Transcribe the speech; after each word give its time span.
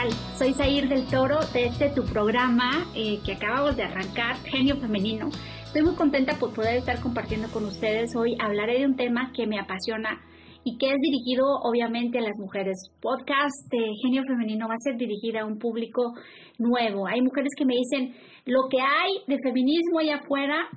tal? 0.00 0.10
Soy 0.36 0.52
Zair 0.54 0.88
del 0.88 1.06
Toro 1.06 1.38
de 1.52 1.66
este 1.66 1.90
tu 1.90 2.04
programa 2.04 2.86
eh, 2.94 3.18
que 3.24 3.32
acabamos 3.32 3.76
de 3.76 3.84
arrancar, 3.84 4.36
Genio 4.44 4.76
Femenino. 4.76 5.28
Estoy 5.64 5.82
muy 5.82 5.94
contenta 5.94 6.38
por 6.38 6.54
poder 6.54 6.76
estar 6.76 7.00
compartiendo 7.00 7.48
con 7.48 7.64
ustedes 7.64 8.14
hoy. 8.16 8.36
Hablaré 8.38 8.78
de 8.78 8.86
un 8.86 8.96
tema 8.96 9.32
que 9.34 9.46
me 9.46 9.58
apasiona 9.58 10.20
y 10.64 10.76
que 10.78 10.90
es 10.90 10.96
dirigido 11.00 11.44
obviamente 11.62 12.18
a 12.18 12.22
las 12.22 12.36
mujeres. 12.38 12.76
Podcast 13.00 13.70
de 13.70 13.78
Genio 14.02 14.22
Femenino 14.26 14.68
va 14.68 14.74
a 14.74 14.80
ser 14.80 14.96
dirigida 14.96 15.40
a 15.40 15.46
un 15.46 15.58
público 15.58 16.14
nuevo. 16.58 17.06
Hay 17.06 17.20
mujeres 17.20 17.50
que 17.56 17.64
me 17.64 17.74
dicen, 17.74 18.14
lo 18.46 18.68
que 18.70 18.80
hay 18.80 19.12
de 19.26 19.38
feminismo 19.42 19.98
allá 19.98 20.16
afuera 20.16 20.68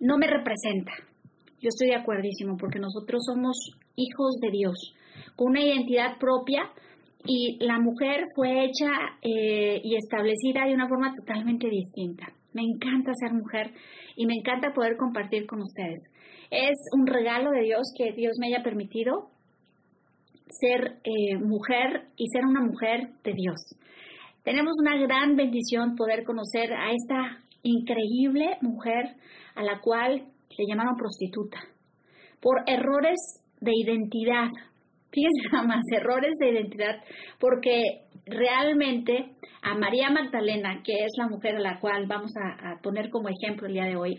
no 0.00 0.18
me 0.18 0.26
representa. 0.26 0.92
Yo 1.60 1.68
estoy 1.68 1.88
de 1.88 1.96
acuerdísimo 1.96 2.56
porque 2.58 2.78
nosotros 2.78 3.22
somos 3.24 3.56
hijos 3.96 4.36
de 4.40 4.50
Dios, 4.50 4.94
con 5.36 5.50
una 5.50 5.62
identidad 5.62 6.18
propia 6.18 6.70
y 7.24 7.58
la 7.64 7.78
mujer 7.78 8.28
fue 8.34 8.64
hecha 8.64 8.90
eh, 9.22 9.80
y 9.82 9.96
establecida 9.96 10.66
de 10.66 10.74
una 10.74 10.88
forma 10.88 11.14
totalmente 11.14 11.68
distinta. 11.68 12.32
Me 12.52 12.62
encanta 12.62 13.12
ser 13.14 13.32
mujer 13.32 13.72
y 14.16 14.26
me 14.26 14.34
encanta 14.34 14.72
poder 14.72 14.96
compartir 14.96 15.46
con 15.46 15.62
ustedes. 15.62 16.02
Es 16.50 16.76
un 16.92 17.06
regalo 17.06 17.50
de 17.50 17.62
Dios 17.62 17.92
que 17.96 18.12
Dios 18.12 18.36
me 18.38 18.48
haya 18.48 18.62
permitido 18.62 19.30
ser 20.48 20.98
eh, 21.04 21.36
mujer 21.38 22.08
y 22.16 22.26
ser 22.28 22.44
una 22.44 22.60
mujer 22.60 23.08
de 23.24 23.32
Dios. 23.32 23.56
Tenemos 24.42 24.74
una 24.78 24.96
gran 24.96 25.36
bendición 25.36 25.96
poder 25.96 26.24
conocer 26.24 26.72
a 26.72 26.92
esta 26.92 27.42
increíble 27.62 28.58
mujer 28.60 29.14
a 29.54 29.62
la 29.62 29.80
cual 29.80 30.26
le 30.58 30.66
llamaron 30.66 30.96
prostituta 30.96 31.58
por 32.40 32.64
errores 32.66 33.40
de 33.60 33.70
identidad, 33.74 34.48
fíjense 35.12 35.48
más, 35.66 35.84
errores 35.94 36.32
de 36.40 36.50
identidad, 36.50 36.96
porque 37.38 37.82
realmente 38.26 39.32
a 39.62 39.74
María 39.74 40.10
Magdalena, 40.10 40.82
que 40.84 41.04
es 41.04 41.12
la 41.16 41.28
mujer 41.28 41.56
a 41.56 41.60
la 41.60 41.78
cual 41.78 42.06
vamos 42.06 42.32
a, 42.36 42.80
poner 42.82 43.10
como 43.10 43.28
ejemplo 43.28 43.68
el 43.68 43.74
día 43.74 43.84
de 43.84 43.96
hoy, 43.96 44.18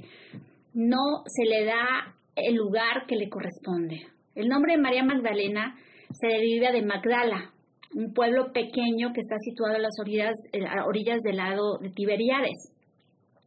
no 0.73 1.23
se 1.25 1.45
le 1.49 1.66
da 1.66 2.16
el 2.36 2.55
lugar 2.55 3.05
que 3.08 3.16
le 3.16 3.30
corresponde. 3.30 4.08
El 4.36 4.47
nombre 4.47 4.73
de 4.73 4.81
María 4.81 5.03
Magdalena 5.03 5.75
se 6.11 6.27
deriva 6.27 6.71
de 6.71 6.81
Magdala, 6.81 7.52
un 7.95 8.14
pueblo 8.14 8.52
pequeño 8.53 9.14
que 9.14 9.21
está 9.21 9.36
situado 9.39 9.75
a 9.75 9.80
las 9.80 9.94
orillas, 9.99 10.33
a 10.67 10.86
orillas 10.86 11.21
del 11.21 11.38
lado 11.38 11.77
de 11.80 11.89
Tiberiades. 11.89 12.73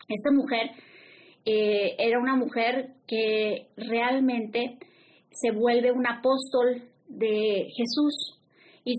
Esta 0.09 0.31
mujer 0.31 0.71
eh, 1.45 1.97
era 1.99 2.21
una 2.21 2.37
mujer 2.37 2.91
que 3.09 3.69
realmente 3.77 4.79
se 5.31 5.51
vuelve 5.51 5.91
un 5.91 6.07
apóstol 6.07 6.83
de 7.09 7.67
Jesús. 7.77 8.39
Y 8.85 8.95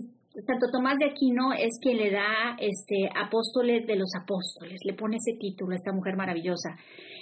Santo 0.46 0.66
Tomás 0.70 0.98
de 0.98 1.06
Aquino 1.06 1.52
es 1.52 1.78
quien 1.80 1.96
le 1.96 2.10
da 2.10 2.56
este 2.58 3.08
apóstoles 3.14 3.86
de 3.86 3.96
los 3.96 4.10
apóstoles, 4.20 4.78
le 4.84 4.94
pone 4.94 5.16
ese 5.16 5.36
título 5.38 5.72
a 5.72 5.76
esta 5.76 5.92
mujer 5.92 6.16
maravillosa. 6.16 6.76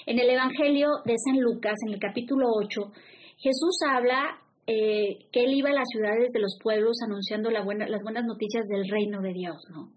En 0.07 0.19
el 0.19 0.29
Evangelio 0.29 0.89
de 1.05 1.15
San 1.17 1.41
Lucas, 1.41 1.75
en 1.87 1.95
el 1.95 2.01
capítulo 2.01 2.49
8, 2.53 2.93
Jesús 3.39 3.79
habla 3.89 4.39
eh, 4.67 5.27
que 5.33 5.45
él 5.45 5.55
iba 5.55 5.71
a 5.71 5.75
las 5.75 5.89
ciudades 5.89 6.33
de 6.33 6.41
los 6.41 6.59
pueblos 6.63 6.99
anunciando 7.05 7.51
las 7.51 7.65
buenas 7.65 8.25
noticias 8.25 8.67
del 8.69 8.89
reino 8.89 9.23
de 9.23 9.33
Dios, 9.33 9.57
¿no? 9.71 9.93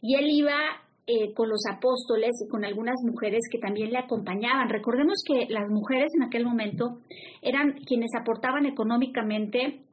Y 0.00 0.14
él 0.14 0.26
iba 0.30 0.56
eh, 1.08 1.32
con 1.34 1.48
los 1.48 1.62
apóstoles 1.70 2.32
y 2.44 2.48
con 2.48 2.64
algunas 2.64 2.96
mujeres 3.04 3.42
que 3.50 3.58
también 3.58 3.92
le 3.92 3.98
acompañaban. 3.98 4.68
Recordemos 4.68 5.22
que 5.26 5.46
las 5.48 5.68
mujeres 5.68 6.12
en 6.16 6.24
aquel 6.24 6.44
momento 6.44 6.98
eran 7.42 7.74
quienes 7.86 8.10
aportaban 8.18 8.66
económicamente 8.66 9.85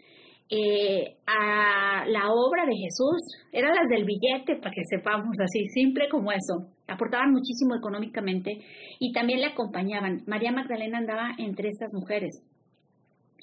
eh, 0.49 1.15
a 1.25 2.05
la 2.07 2.31
obra 2.31 2.65
de 2.65 2.75
Jesús. 2.75 3.21
Eran 3.51 3.75
las 3.75 3.89
del 3.89 4.05
billete, 4.05 4.57
para 4.57 4.73
que 4.73 4.83
sepamos, 4.89 5.35
así, 5.39 5.67
simple 5.69 6.07
como 6.09 6.31
eso. 6.31 6.67
Aportaban 6.87 7.31
muchísimo 7.31 7.75
económicamente 7.75 8.51
y 8.99 9.11
también 9.13 9.39
le 9.39 9.47
acompañaban. 9.47 10.23
María 10.27 10.51
Magdalena 10.51 10.99
andaba 10.99 11.31
entre 11.37 11.69
estas 11.69 11.91
mujeres. 11.93 12.43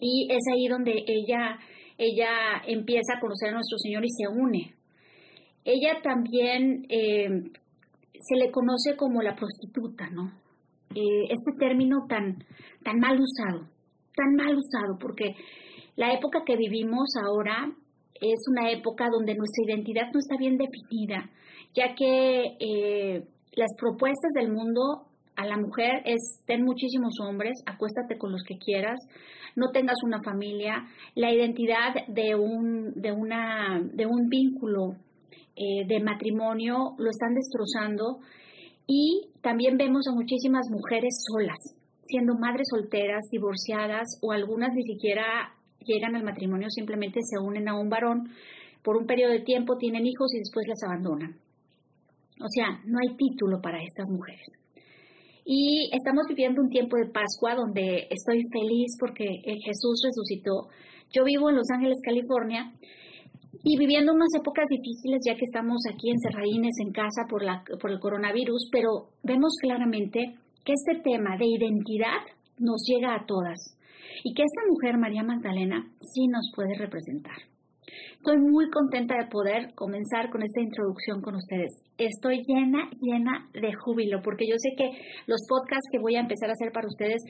Y 0.01 0.29
es 0.31 0.43
ahí 0.53 0.69
donde 0.69 0.93
ella, 1.07 1.59
ella 1.99 2.63
empieza 2.67 3.15
a 3.17 3.21
conocer 3.21 3.51
a 3.51 3.55
nuestro 3.55 3.79
Señor 3.79 4.05
y 4.05 4.11
se 4.11 4.29
une. 4.29 4.75
Ella 5.65 6.01
también 6.03 6.87
eh, 6.89 7.29
se 8.13 8.37
le 8.37 8.51
conoce 8.51 8.97
como 8.97 9.23
la 9.23 9.35
prostituta, 9.35 10.09
¿no? 10.11 10.33
Eh, 10.95 11.25
este 11.31 11.53
término 11.59 12.07
tan, 12.09 12.45
tan 12.83 12.99
mal 12.99 13.19
usado, 13.21 13.69
tan 14.17 14.35
mal 14.35 14.57
usado, 14.57 14.99
porque 14.99 15.35
la 16.01 16.15
época 16.15 16.45
que 16.47 16.57
vivimos 16.57 17.11
ahora 17.23 17.71
es 18.15 18.41
una 18.51 18.71
época 18.71 19.09
donde 19.13 19.35
nuestra 19.35 19.65
identidad 19.67 20.11
no 20.15 20.19
está 20.19 20.39
bien 20.39 20.57
definida, 20.57 21.29
ya 21.75 21.95
que 21.95 22.57
eh, 22.59 23.23
las 23.53 23.69
propuestas 23.79 24.33
del 24.33 24.51
mundo 24.51 24.81
a 25.37 25.45
la 25.45 25.59
mujer 25.59 26.01
es 26.07 26.43
ten 26.47 26.65
muchísimos 26.65 27.21
hombres, 27.21 27.53
acuéstate 27.67 28.17
con 28.17 28.33
los 28.33 28.43
que 28.45 28.57
quieras, 28.57 28.99
no 29.57 29.73
tengas 29.73 30.03
una 30.03 30.23
familia, 30.23 30.87
la 31.17 31.35
identidad 31.35 31.93
de 32.09 32.35
un, 32.35 32.95
de 32.95 33.13
una, 33.13 33.79
de 33.93 34.07
un 34.07 34.31
vínculo 34.31 34.95
eh, 35.55 35.85
de 35.87 36.01
matrimonio 36.01 36.95
lo 36.97 37.11
están 37.11 37.35
destrozando. 37.35 38.21
Y 38.87 39.29
también 39.43 39.77
vemos 39.77 40.09
a 40.09 40.15
muchísimas 40.15 40.67
mujeres 40.71 41.13
solas, 41.31 41.59
siendo 42.05 42.37
madres 42.37 42.69
solteras, 42.71 43.29
divorciadas 43.31 44.19
o 44.23 44.33
algunas 44.33 44.73
ni 44.73 44.83
siquiera 44.85 45.60
llegan 45.85 46.17
al 46.17 46.25
matrimonio, 46.25 46.69
simplemente 46.71 47.21
se 47.23 47.39
unen 47.39 47.69
a 47.69 47.79
un 47.79 47.89
varón 47.89 48.31
por 48.83 48.97
un 48.97 49.07
periodo 49.07 49.33
de 49.33 49.41
tiempo, 49.41 49.77
tienen 49.77 50.07
hijos 50.07 50.33
y 50.35 50.39
después 50.39 50.67
las 50.69 50.83
abandonan. 50.83 51.37
O 52.41 52.49
sea, 52.49 52.81
no 52.87 52.99
hay 52.99 53.17
título 53.17 53.61
para 53.61 53.83
estas 53.83 54.09
mujeres. 54.09 54.47
Y 55.45 55.91
estamos 55.93 56.27
viviendo 56.29 56.63
un 56.63 56.71
tiempo 56.71 56.97
de 56.97 57.11
Pascua 57.11 57.55
donde 57.55 58.07
estoy 58.11 58.41
feliz 58.53 58.97
porque 58.99 59.27
Jesús 59.65 60.01
resucitó. 60.05 60.69
Yo 61.13 61.25
vivo 61.25 61.51
en 61.51 61.57
Los 61.57 61.69
Ángeles, 61.71 61.99
California, 62.03 62.73
y 63.63 63.77
viviendo 63.77 64.13
unas 64.13 64.33
épocas 64.35 64.65
difíciles 64.69 65.21
ya 65.27 65.35
que 65.35 65.45
estamos 65.45 65.83
aquí 65.93 66.11
encerradines 66.11 66.75
en 66.81 66.93
casa 66.93 67.27
por, 67.29 67.43
la, 67.43 67.63
por 67.81 67.91
el 67.91 67.99
coronavirus, 67.99 68.69
pero 68.73 69.09
vemos 69.23 69.55
claramente 69.61 70.37
que 70.65 70.73
este 70.73 71.03
tema 71.03 71.37
de 71.37 71.47
identidad 71.47 72.25
nos 72.59 72.83
llega 72.87 73.15
a 73.15 73.27
todas 73.27 73.77
y 74.25 74.35
que 74.35 74.43
esta 74.43 74.63
mujer, 74.69 74.99
María 74.99 75.23
Magdalena, 75.23 75.87
sí 76.01 76.27
nos 76.29 76.51
puede 76.55 76.75
representar. 76.79 77.37
Estoy 78.13 78.39
muy 78.39 78.69
contenta 78.71 79.17
de 79.17 79.29
poder 79.29 79.75
comenzar 79.75 80.31
con 80.31 80.43
esta 80.43 80.61
introducción 80.61 81.23
con 81.23 81.37
ustedes. 81.37 81.73
Estoy 81.97 82.43
llena, 82.47 82.91
llena 83.01 83.49
de 83.53 83.73
júbilo, 83.73 84.21
porque 84.23 84.47
yo 84.47 84.57
sé 84.59 84.71
que 84.77 84.91
los 85.27 85.41
podcasts 85.49 85.89
que 85.91 85.99
voy 85.99 86.17
a 86.17 86.21
empezar 86.21 86.51
a 86.51 86.53
hacer 86.53 86.71
para 86.73 86.87
ustedes 86.87 87.23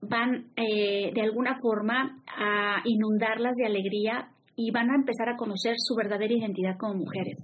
van 0.00 0.50
eh, 0.56 1.12
de 1.14 1.20
alguna 1.20 1.58
forma 1.60 2.22
a 2.26 2.82
inundarlas 2.84 3.54
de 3.56 3.66
alegría 3.66 4.30
y 4.56 4.70
van 4.70 4.90
a 4.90 4.96
empezar 4.96 5.28
a 5.28 5.36
conocer 5.36 5.74
su 5.78 5.94
verdadera 5.94 6.34
identidad 6.34 6.76
como 6.78 6.94
mujeres. 6.94 7.38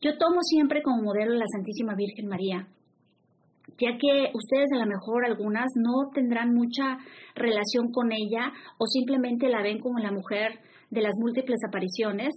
Yo 0.00 0.18
tomo 0.18 0.42
siempre 0.42 0.82
como 0.82 1.02
modelo 1.02 1.34
la 1.34 1.46
Santísima 1.50 1.94
Virgen 1.94 2.28
María, 2.28 2.68
ya 3.78 3.96
que 3.98 4.30
ustedes 4.32 4.70
a 4.72 4.78
lo 4.78 4.86
mejor 4.86 5.24
algunas 5.24 5.66
no 5.76 6.10
tendrán 6.14 6.54
mucha 6.54 6.98
relación 7.34 7.92
con 7.92 8.10
ella 8.12 8.52
o 8.78 8.86
simplemente 8.86 9.48
la 9.48 9.62
ven 9.62 9.78
como 9.80 9.98
la 9.98 10.12
mujer 10.12 10.60
de 10.90 11.02
las 11.02 11.14
múltiples 11.18 11.58
apariciones. 11.68 12.32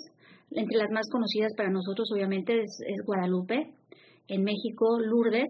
Entre 0.52 0.78
las 0.78 0.90
más 0.92 1.10
conocidas 1.12 1.54
para 1.56 1.70
nosotros 1.70 2.10
obviamente 2.12 2.62
es, 2.62 2.82
Guadalupe, 3.06 3.74
en 4.28 4.44
México 4.44 5.00
Lourdes, 5.00 5.50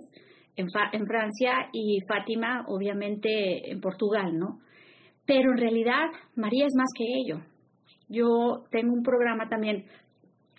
en, 0.55 0.67
en 0.91 1.05
Francia 1.05 1.69
y 1.71 1.99
Fátima 2.07 2.65
obviamente 2.67 3.71
en 3.71 3.79
Portugal, 3.79 4.37
¿no? 4.37 4.59
Pero 5.25 5.51
en 5.51 5.57
realidad 5.57 6.05
María 6.35 6.65
es 6.65 6.73
más 6.75 6.89
que 6.95 7.05
ello. 7.05 7.41
Yo 8.09 8.63
tengo 8.71 8.93
un 8.93 9.03
programa 9.03 9.47
también 9.47 9.85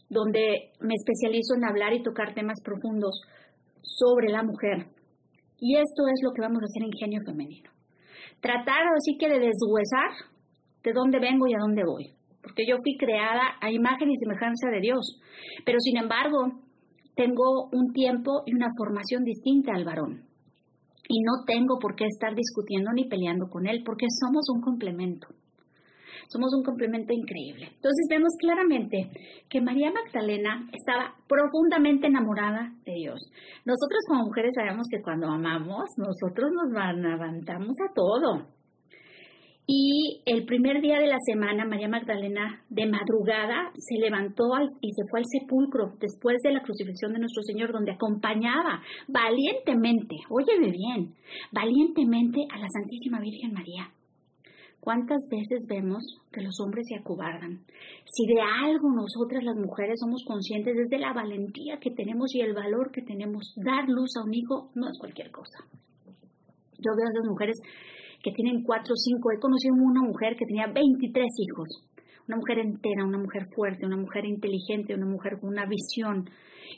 donde 0.09 0.71
me 0.81 0.94
especializo 0.94 1.55
en 1.56 1.65
hablar 1.65 1.93
y 1.93 2.03
tocar 2.03 2.35
temas 2.35 2.61
profundos 2.62 3.21
sobre 3.83 4.29
la 4.29 4.43
mujer. 4.43 4.87
Y 5.61 5.77
esto 5.77 6.09
es 6.09 6.21
lo 6.23 6.33
que 6.33 6.41
vamos 6.41 6.62
a 6.62 6.67
hacer 6.67 6.83
en 6.83 6.93
Genio 6.93 7.21
Femenino. 7.25 7.71
Tratar 8.41 8.89
así 8.97 9.17
que 9.19 9.29
de 9.29 9.39
deshuesar 9.39 10.11
de 10.83 10.93
dónde 10.93 11.21
vengo 11.21 11.47
y 11.47 11.55
a 11.55 11.61
dónde 11.61 11.85
voy. 11.85 12.15
Porque 12.43 12.65
yo 12.67 12.79
fui 12.83 12.97
creada 12.97 13.61
a 13.61 13.71
imagen 13.71 14.11
y 14.11 14.17
semejanza 14.17 14.71
de 14.71 14.81
Dios. 14.81 15.21
Pero 15.67 15.79
sin 15.81 15.99
embargo, 15.99 16.61
tengo 17.15 17.69
un 17.73 17.93
tiempo 17.93 18.43
y 18.47 18.55
una 18.55 18.69
formación 18.77 19.25
distinta 19.25 19.73
al 19.75 19.85
varón. 19.85 20.25
Y 21.07 21.21
no 21.21 21.45
tengo 21.45 21.79
por 21.79 21.97
qué 21.97 22.07
estar 22.07 22.35
discutiendo 22.35 22.93
ni 22.93 23.09
peleando 23.09 23.49
con 23.51 23.67
él, 23.67 23.83
porque 23.85 24.07
somos 24.09 24.49
un 24.55 24.62
complemento. 24.62 25.29
Somos 26.31 26.55
un 26.55 26.62
complemento 26.62 27.12
increíble. 27.12 27.67
Entonces 27.75 28.06
vemos 28.09 28.31
claramente 28.38 29.11
que 29.49 29.61
María 29.61 29.91
Magdalena 29.91 30.71
estaba 30.73 31.17
profundamente 31.27 32.06
enamorada 32.06 32.73
de 32.85 32.93
Dios. 32.94 33.19
Nosotros 33.65 34.00
como 34.06 34.27
mujeres 34.27 34.53
sabemos 34.55 34.87
que 34.88 35.03
cuando 35.03 35.27
amamos, 35.27 35.91
nosotros 35.97 36.53
nos 36.53 36.71
levantamos 36.71 37.75
a 37.81 37.93
todo. 37.93 38.47
Y 39.67 40.23
el 40.25 40.47
primer 40.47 40.81
día 40.81 40.99
de 40.99 41.09
la 41.09 41.19
semana, 41.27 41.65
María 41.65 41.88
Magdalena, 41.88 42.62
de 42.69 42.87
madrugada, 42.87 43.73
se 43.75 43.99
levantó 43.99 44.50
y 44.81 44.93
se 44.93 45.09
fue 45.11 45.21
al 45.21 45.26
sepulcro 45.26 45.94
después 46.00 46.38
de 46.43 46.53
la 46.53 46.62
crucifixión 46.62 47.12
de 47.12 47.21
nuestro 47.21 47.43
Señor, 47.43 47.73
donde 47.73 47.93
acompañaba 47.93 48.83
valientemente, 49.09 50.17
óyeme 50.29 50.71
bien, 50.71 51.15
valientemente 51.50 52.41
a 52.53 52.59
la 52.59 52.69
Santísima 52.69 53.19
Virgen 53.21 53.53
María. 53.53 53.91
¿Cuántas 54.81 55.29
veces 55.29 55.67
vemos 55.69 56.03
que 56.32 56.41
los 56.41 56.59
hombres 56.59 56.87
se 56.88 56.97
acobardan? 56.97 57.61
Si 58.06 58.27
de 58.27 58.41
algo 58.41 58.91
nosotras 58.91 59.44
las 59.44 59.56
mujeres 59.56 60.00
somos 60.00 60.25
conscientes 60.25 60.75
es 60.75 60.88
de 60.88 60.99
la 60.99 61.12
valentía 61.12 61.79
que 61.79 61.91
tenemos 61.91 62.35
y 62.35 62.41
el 62.41 62.55
valor 62.55 62.91
que 62.91 63.03
tenemos. 63.03 63.53
Dar 63.56 63.87
luz 63.88 64.17
a 64.17 64.25
un 64.25 64.32
hijo 64.32 64.71
no 64.75 64.88
es 64.88 64.99
cualquier 64.99 65.31
cosa. 65.31 65.69
Yo 66.79 66.97
veo 66.97 67.06
a 67.06 67.12
esas 67.12 67.29
mujeres 67.29 67.61
que 68.23 68.32
tienen 68.32 68.62
cuatro 68.62 68.94
o 68.94 68.97
cinco. 68.97 69.31
He 69.32 69.38
conocido 69.38 69.75
una 69.75 70.00
mujer 70.00 70.37
que 70.37 70.47
tenía 70.47 70.67
23 70.73 71.26
hijos. 71.44 71.69
Una 72.26 72.38
mujer 72.38 72.61
entera, 72.61 73.05
una 73.05 73.19
mujer 73.19 73.49
fuerte, 73.55 73.85
una 73.85 73.99
mujer 73.99 74.25
inteligente, 74.25 74.94
una 74.94 75.06
mujer 75.06 75.41
con 75.41 75.50
una 75.50 75.67
visión. 75.67 76.25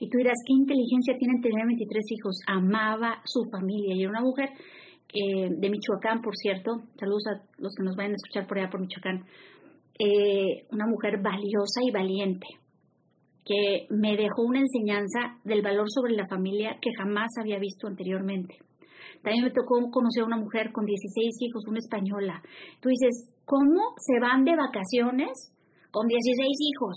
Y 0.01 0.09
tú 0.09 0.19
dirás, 0.19 0.39
¿qué 0.45 0.55
inteligencia 0.55 1.15
tiene 1.19 1.41
tener 1.41 1.67
23 1.67 2.03
hijos? 2.11 2.41
Amaba 2.49 3.23
su 3.25 3.45
familia 3.53 3.95
y 3.95 4.03
era 4.03 4.11
una 4.11 4.23
mujer 4.23 4.49
eh, 5.13 5.49
de 5.51 5.71
Michoacán, 5.71 6.23
por 6.23 6.35
cierto. 6.37 6.83
Saludos 6.99 7.25
a 7.27 7.43
los 7.59 7.75
que 7.75 7.85
nos 7.85 7.97
vayan 7.97 8.13
a 8.13 8.17
escuchar 8.17 8.47
por 8.47 8.59
allá 8.59 8.71
por 8.71 8.81
Michoacán. 8.81 9.25
Eh, 9.99 10.67
una 10.71 10.87
mujer 10.87 11.21
valiosa 11.23 11.83
y 11.83 11.91
valiente 11.91 12.47
que 13.45 13.87
me 13.91 14.17
dejó 14.17 14.43
una 14.43 14.61
enseñanza 14.61 15.39
del 15.45 15.63
valor 15.63 15.91
sobre 15.91 16.15
la 16.15 16.27
familia 16.29 16.79
que 16.81 16.95
jamás 16.97 17.29
había 17.39 17.59
visto 17.59 17.89
anteriormente. 17.89 18.57
También 19.23 19.45
me 19.45 19.51
tocó 19.51 19.79
conocer 19.91 20.23
a 20.23 20.27
una 20.27 20.39
mujer 20.39 20.73
con 20.73 20.87
16 20.87 21.37
hijos, 21.41 21.67
una 21.67 21.79
española. 21.79 22.43
Tú 22.81 22.89
dices, 22.89 23.31
¿cómo 23.45 23.95
se 23.99 24.19
van 24.21 24.45
de 24.45 24.57
vacaciones 24.57 25.53
con 25.91 26.07
16 26.07 26.49
hijos? 26.61 26.97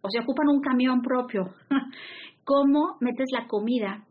O 0.00 0.08
se 0.08 0.20
ocupan 0.20 0.48
un 0.48 0.60
camión 0.60 1.02
propio. 1.02 1.54
¿Cómo 2.44 2.96
metes 3.00 3.30
la 3.32 3.46
comida 3.46 4.04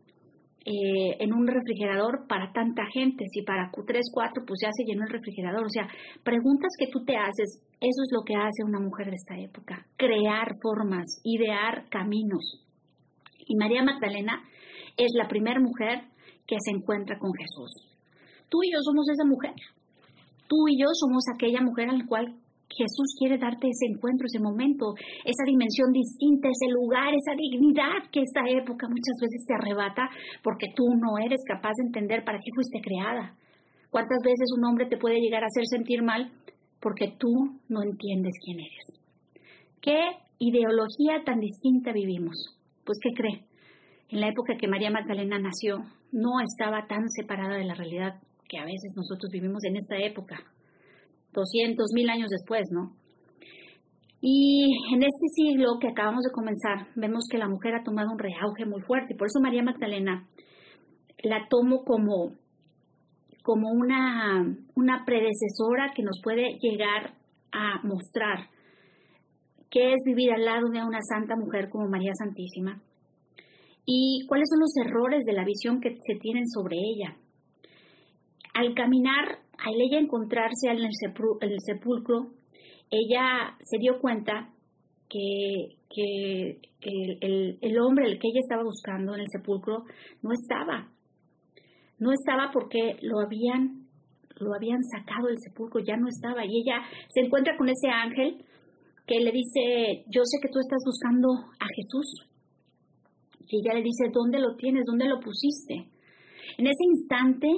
eh, 0.64 1.16
en 1.18 1.32
un 1.32 1.46
refrigerador 1.46 2.26
para 2.28 2.52
tanta 2.52 2.82
gente? 2.92 3.24
Si 3.32 3.42
para 3.42 3.70
Q3, 3.70 4.00
4, 4.12 4.44
pues 4.46 4.60
ya 4.62 4.70
se 4.72 4.84
llenó 4.84 5.04
el 5.04 5.12
refrigerador. 5.12 5.64
O 5.64 5.68
sea, 5.68 5.88
preguntas 6.22 6.72
que 6.78 6.86
tú 6.86 7.04
te 7.04 7.16
haces, 7.16 7.62
eso 7.80 8.02
es 8.02 8.10
lo 8.12 8.22
que 8.24 8.34
hace 8.34 8.64
una 8.64 8.80
mujer 8.80 9.10
de 9.10 9.16
esta 9.16 9.38
época. 9.38 9.86
Crear 9.96 10.54
formas, 10.62 11.20
idear 11.24 11.88
caminos. 11.90 12.64
Y 13.46 13.56
María 13.56 13.82
Magdalena 13.82 14.42
es 14.96 15.10
la 15.14 15.28
primera 15.28 15.60
mujer 15.60 16.04
que 16.46 16.56
se 16.60 16.70
encuentra 16.70 17.18
con 17.18 17.32
Jesús. 17.34 17.88
Tú 18.48 18.62
y 18.62 18.72
yo 18.72 18.78
somos 18.82 19.08
esa 19.08 19.24
mujer. 19.24 19.54
Tú 20.48 20.68
y 20.68 20.78
yo 20.78 20.86
somos 20.92 21.24
aquella 21.34 21.60
mujer 21.62 21.88
a 21.88 21.96
la 21.96 22.06
cual 22.06 22.36
Jesús 22.76 23.14
quiere 23.18 23.38
darte 23.38 23.68
ese 23.68 23.86
encuentro, 23.86 24.26
ese 24.26 24.40
momento, 24.40 24.94
esa 25.24 25.44
dimensión 25.46 25.92
distinta, 25.92 26.48
ese 26.48 26.72
lugar, 26.72 27.12
esa 27.14 27.36
dignidad 27.36 28.10
que 28.10 28.20
esta 28.20 28.42
época 28.48 28.88
muchas 28.88 29.16
veces 29.20 29.44
te 29.46 29.54
arrebata 29.54 30.08
porque 30.42 30.68
tú 30.74 30.84
no 30.94 31.18
eres 31.18 31.40
capaz 31.46 31.72
de 31.78 31.86
entender 31.86 32.24
para 32.24 32.38
qué 32.38 32.50
fuiste 32.54 32.80
creada. 32.80 33.34
¿Cuántas 33.90 34.18
veces 34.24 34.48
un 34.56 34.64
hombre 34.64 34.86
te 34.86 34.96
puede 34.96 35.20
llegar 35.20 35.42
a 35.42 35.46
hacer 35.46 35.66
sentir 35.66 36.02
mal 36.02 36.32
porque 36.80 37.12
tú 37.18 37.60
no 37.68 37.82
entiendes 37.82 38.32
quién 38.44 38.60
eres? 38.60 39.02
¿Qué 39.80 40.00
ideología 40.38 41.22
tan 41.24 41.40
distinta 41.40 41.92
vivimos? 41.92 42.58
Pues 42.84 42.98
¿qué 43.02 43.10
cree? 43.14 43.44
En 44.08 44.20
la 44.20 44.28
época 44.28 44.56
que 44.58 44.68
María 44.68 44.90
Magdalena 44.90 45.38
nació, 45.38 45.84
no 46.10 46.40
estaba 46.40 46.86
tan 46.86 47.08
separada 47.08 47.56
de 47.56 47.64
la 47.64 47.74
realidad 47.74 48.20
que 48.48 48.58
a 48.58 48.64
veces 48.64 48.92
nosotros 48.94 49.30
vivimos 49.32 49.64
en 49.64 49.76
esta 49.76 49.96
época, 49.96 50.44
200 51.32 51.92
mil 51.94 52.10
años 52.10 52.30
después, 52.30 52.68
¿no? 52.70 52.92
Y 54.20 54.70
en 54.94 55.02
este 55.02 55.26
siglo 55.34 55.78
que 55.80 55.88
acabamos 55.88 56.22
de 56.22 56.30
comenzar, 56.30 56.86
vemos 56.94 57.24
que 57.28 57.38
la 57.38 57.48
mujer 57.48 57.74
ha 57.74 57.82
tomado 57.82 58.12
un 58.12 58.18
reauge 58.18 58.64
muy 58.66 58.80
fuerte. 58.82 59.16
Por 59.16 59.26
eso 59.26 59.40
María 59.40 59.64
Magdalena 59.64 60.28
la 61.24 61.48
tomo 61.48 61.82
como, 61.84 62.32
como 63.42 63.70
una, 63.70 64.56
una 64.76 65.04
predecesora 65.04 65.92
que 65.94 66.04
nos 66.04 66.20
puede 66.22 66.56
llegar 66.60 67.14
a 67.50 67.80
mostrar 67.82 68.48
qué 69.70 69.92
es 69.92 70.00
vivir 70.04 70.32
al 70.32 70.44
lado 70.44 70.68
de 70.68 70.84
una 70.84 71.00
santa 71.02 71.34
mujer 71.34 71.68
como 71.68 71.88
María 71.88 72.12
Santísima 72.14 72.80
y 73.84 74.24
cuáles 74.28 74.48
son 74.48 74.60
los 74.60 74.76
errores 74.76 75.24
de 75.24 75.32
la 75.32 75.44
visión 75.44 75.80
que 75.80 75.96
se 76.06 76.14
tienen 76.20 76.46
sobre 76.46 76.76
ella. 76.76 77.16
Al 78.54 78.74
caminar, 78.74 79.41
al 79.64 79.74
ella 79.80 79.98
encontrarse 79.98 80.68
en 80.68 80.78
el, 80.78 81.60
sepulcro, 81.60 82.32
ella 82.90 83.56
se 83.60 83.78
dio 83.78 84.00
cuenta 84.00 84.50
que, 85.08 85.76
el, 86.80 87.78
hombre 87.80 88.18
que 88.18 88.28
ella 88.28 88.40
estaba 88.40 88.64
buscando 88.64 89.14
en 89.14 89.20
el 89.20 89.28
sepulcro 89.30 89.84
no 90.22 90.30
estaba. 90.32 90.90
No 91.98 92.10
estaba 92.12 92.50
porque 92.52 92.96
lo 93.02 93.20
habían, 93.20 93.86
lo 94.40 94.54
habían 94.54 94.82
sacado 94.82 95.28
del 95.28 95.38
sepulcro, 95.38 95.80
ya 95.84 95.96
no 95.96 96.08
estaba. 96.08 96.44
Y 96.44 96.62
ella 96.62 96.82
se 97.08 97.20
encuentra 97.20 97.56
con 97.56 97.68
ese 97.68 97.88
ángel 97.88 98.44
que 99.06 99.20
le 99.20 99.30
dice, 99.30 100.04
yo 100.08 100.22
sé 100.24 100.38
que 100.42 100.48
tú 100.48 100.58
estás 100.58 100.82
buscando 100.84 101.28
a 101.60 101.66
Jesús, 101.76 102.26
y 103.48 103.58
ella 103.58 103.74
le 103.74 103.82
dice, 103.82 104.08
¿dónde 104.12 104.38
lo 104.40 104.56
tienes? 104.56 104.84
¿Dónde 104.86 105.06
lo 105.06 105.20
pusiste? 105.20 105.74
En 106.56 106.66
ese 106.66 106.84
instante, 106.84 107.48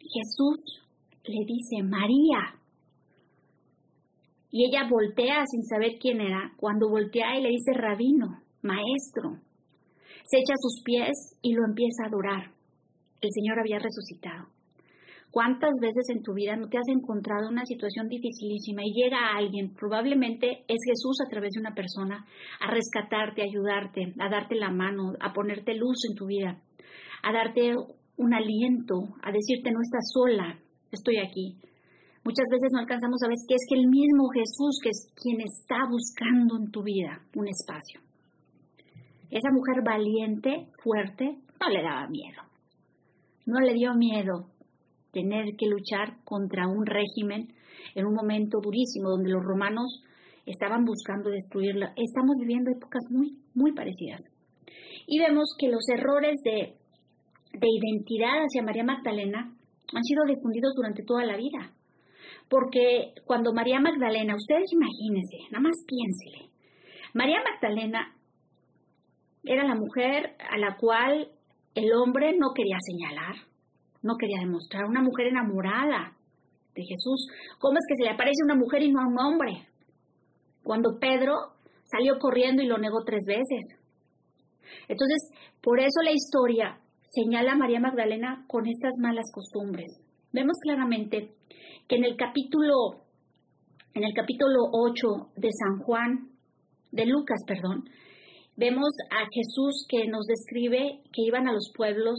Jesús 0.00 0.81
le 1.24 1.44
dice, 1.46 1.82
María. 1.82 2.58
Y 4.50 4.66
ella 4.66 4.88
voltea 4.88 5.44
sin 5.46 5.62
saber 5.64 5.92
quién 6.00 6.20
era. 6.20 6.52
Cuando 6.56 6.88
voltea 6.88 7.38
y 7.38 7.42
le 7.42 7.50
dice, 7.50 7.72
rabino, 7.74 8.42
maestro. 8.62 9.38
Se 10.24 10.38
echa 10.38 10.54
a 10.54 10.60
sus 10.60 10.82
pies 10.84 11.38
y 11.42 11.54
lo 11.54 11.64
empieza 11.64 12.04
a 12.04 12.08
adorar. 12.08 12.52
El 13.20 13.30
Señor 13.32 13.58
había 13.60 13.78
resucitado. 13.78 14.48
¿Cuántas 15.30 15.72
veces 15.80 16.10
en 16.10 16.22
tu 16.22 16.34
vida 16.34 16.56
no 16.56 16.68
te 16.68 16.76
has 16.76 16.88
encontrado 16.88 17.46
en 17.46 17.54
una 17.54 17.64
situación 17.64 18.06
dificilísima 18.06 18.82
y 18.84 18.92
llega 18.92 19.34
alguien, 19.34 19.72
probablemente 19.72 20.64
es 20.68 20.78
Jesús 20.84 21.16
a 21.24 21.30
través 21.30 21.52
de 21.52 21.60
una 21.60 21.74
persona, 21.74 22.26
a 22.60 22.70
rescatarte, 22.70 23.40
a 23.40 23.46
ayudarte, 23.46 24.12
a 24.18 24.28
darte 24.28 24.56
la 24.56 24.70
mano, 24.70 25.14
a 25.20 25.32
ponerte 25.32 25.74
luz 25.74 26.04
en 26.10 26.16
tu 26.16 26.26
vida, 26.26 26.60
a 27.22 27.32
darte 27.32 27.74
un 28.18 28.34
aliento, 28.34 29.16
a 29.22 29.32
decirte 29.32 29.70
no 29.70 29.80
estás 29.80 30.04
sola, 30.12 30.58
estoy 30.92 31.18
aquí. 31.18 31.56
Muchas 32.24 32.46
veces 32.50 32.70
no 32.72 32.78
alcanzamos 32.78 33.20
a 33.22 33.28
ver 33.28 33.36
que 33.48 33.54
es 33.54 33.66
que 33.68 33.80
el 33.80 33.88
mismo 33.88 34.28
Jesús 34.28 34.78
que 34.82 34.90
es 34.90 35.08
quien 35.20 35.40
está 35.40 35.88
buscando 35.90 36.56
en 36.56 36.70
tu 36.70 36.82
vida 36.82 37.20
un 37.34 37.48
espacio. 37.48 38.00
Esa 39.30 39.50
mujer 39.50 39.82
valiente, 39.82 40.68
fuerte, 40.82 41.38
no 41.60 41.68
le 41.68 41.82
daba 41.82 42.06
miedo. 42.08 42.42
No 43.46 43.60
le 43.60 43.74
dio 43.74 43.94
miedo 43.94 44.46
tener 45.10 45.56
que 45.56 45.66
luchar 45.66 46.22
contra 46.24 46.68
un 46.68 46.86
régimen 46.86 47.48
en 47.94 48.06
un 48.06 48.14
momento 48.14 48.60
durísimo 48.62 49.10
donde 49.10 49.30
los 49.30 49.42
romanos 49.42 50.02
estaban 50.46 50.84
buscando 50.84 51.30
destruirla. 51.30 51.92
Estamos 51.96 52.36
viviendo 52.38 52.70
épocas 52.70 53.02
muy, 53.10 53.36
muy 53.54 53.72
parecidas. 53.72 54.22
Y 55.06 55.18
vemos 55.18 55.54
que 55.58 55.68
los 55.68 55.88
errores 55.88 56.40
de, 56.44 56.76
de 57.58 57.68
identidad 57.68 58.44
hacia 58.44 58.62
María 58.62 58.84
Magdalena 58.84 59.52
han 59.94 60.04
sido 60.04 60.24
difundidos 60.24 60.74
durante 60.74 61.02
toda 61.04 61.24
la 61.24 61.36
vida. 61.36 61.72
Porque 62.48 63.14
cuando 63.24 63.52
María 63.52 63.80
Magdalena, 63.80 64.36
ustedes 64.36 64.72
imagínense, 64.72 65.38
nada 65.50 65.62
más 65.62 65.76
piénsele, 65.86 66.50
María 67.14 67.38
Magdalena 67.42 68.14
era 69.44 69.64
la 69.64 69.74
mujer 69.74 70.36
a 70.50 70.58
la 70.58 70.76
cual 70.76 71.28
el 71.74 71.92
hombre 71.94 72.36
no 72.38 72.52
quería 72.54 72.76
señalar, 72.80 73.34
no 74.02 74.16
quería 74.18 74.40
demostrar. 74.40 74.84
Una 74.84 75.02
mujer 75.02 75.28
enamorada 75.28 76.16
de 76.74 76.82
Jesús. 76.84 77.28
¿Cómo 77.58 77.78
es 77.78 77.84
que 77.88 77.96
se 77.96 78.04
le 78.04 78.10
aparece 78.10 78.44
una 78.44 78.54
mujer 78.54 78.82
y 78.82 78.90
no 78.90 79.00
a 79.00 79.06
un 79.06 79.18
hombre? 79.18 79.68
Cuando 80.62 80.98
Pedro 80.98 81.34
salió 81.84 82.18
corriendo 82.18 82.62
y 82.62 82.66
lo 82.66 82.78
negó 82.78 83.04
tres 83.04 83.24
veces. 83.26 83.78
Entonces, 84.88 85.30
por 85.60 85.80
eso 85.80 86.00
la 86.02 86.12
historia 86.12 86.78
señala 87.12 87.54
María 87.54 87.78
Magdalena 87.78 88.44
con 88.48 88.66
estas 88.66 88.94
malas 88.98 89.30
costumbres. 89.32 90.00
Vemos 90.32 90.56
claramente 90.62 91.34
que 91.86 91.96
en 91.96 92.04
el 92.04 92.16
capítulo 92.16 93.02
en 93.94 94.04
el 94.04 94.14
capítulo 94.14 94.70
8 94.72 95.32
de 95.36 95.50
San 95.52 95.78
Juan, 95.80 96.30
de 96.92 97.04
Lucas, 97.04 97.40
perdón, 97.46 97.84
vemos 98.56 98.88
a 99.10 99.28
Jesús 99.30 99.86
que 99.86 100.08
nos 100.08 100.24
describe 100.24 101.02
que 101.12 101.22
iban 101.26 101.46
a 101.46 101.52
los 101.52 101.70
pueblos 101.76 102.18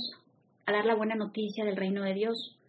a 0.67 0.71
dar 0.71 0.85
la 0.85 0.95
buena 0.95 1.15
noticia 1.15 1.65
del 1.65 1.75
reino 1.75 2.03
de 2.03 2.13
Dios. 2.13 2.59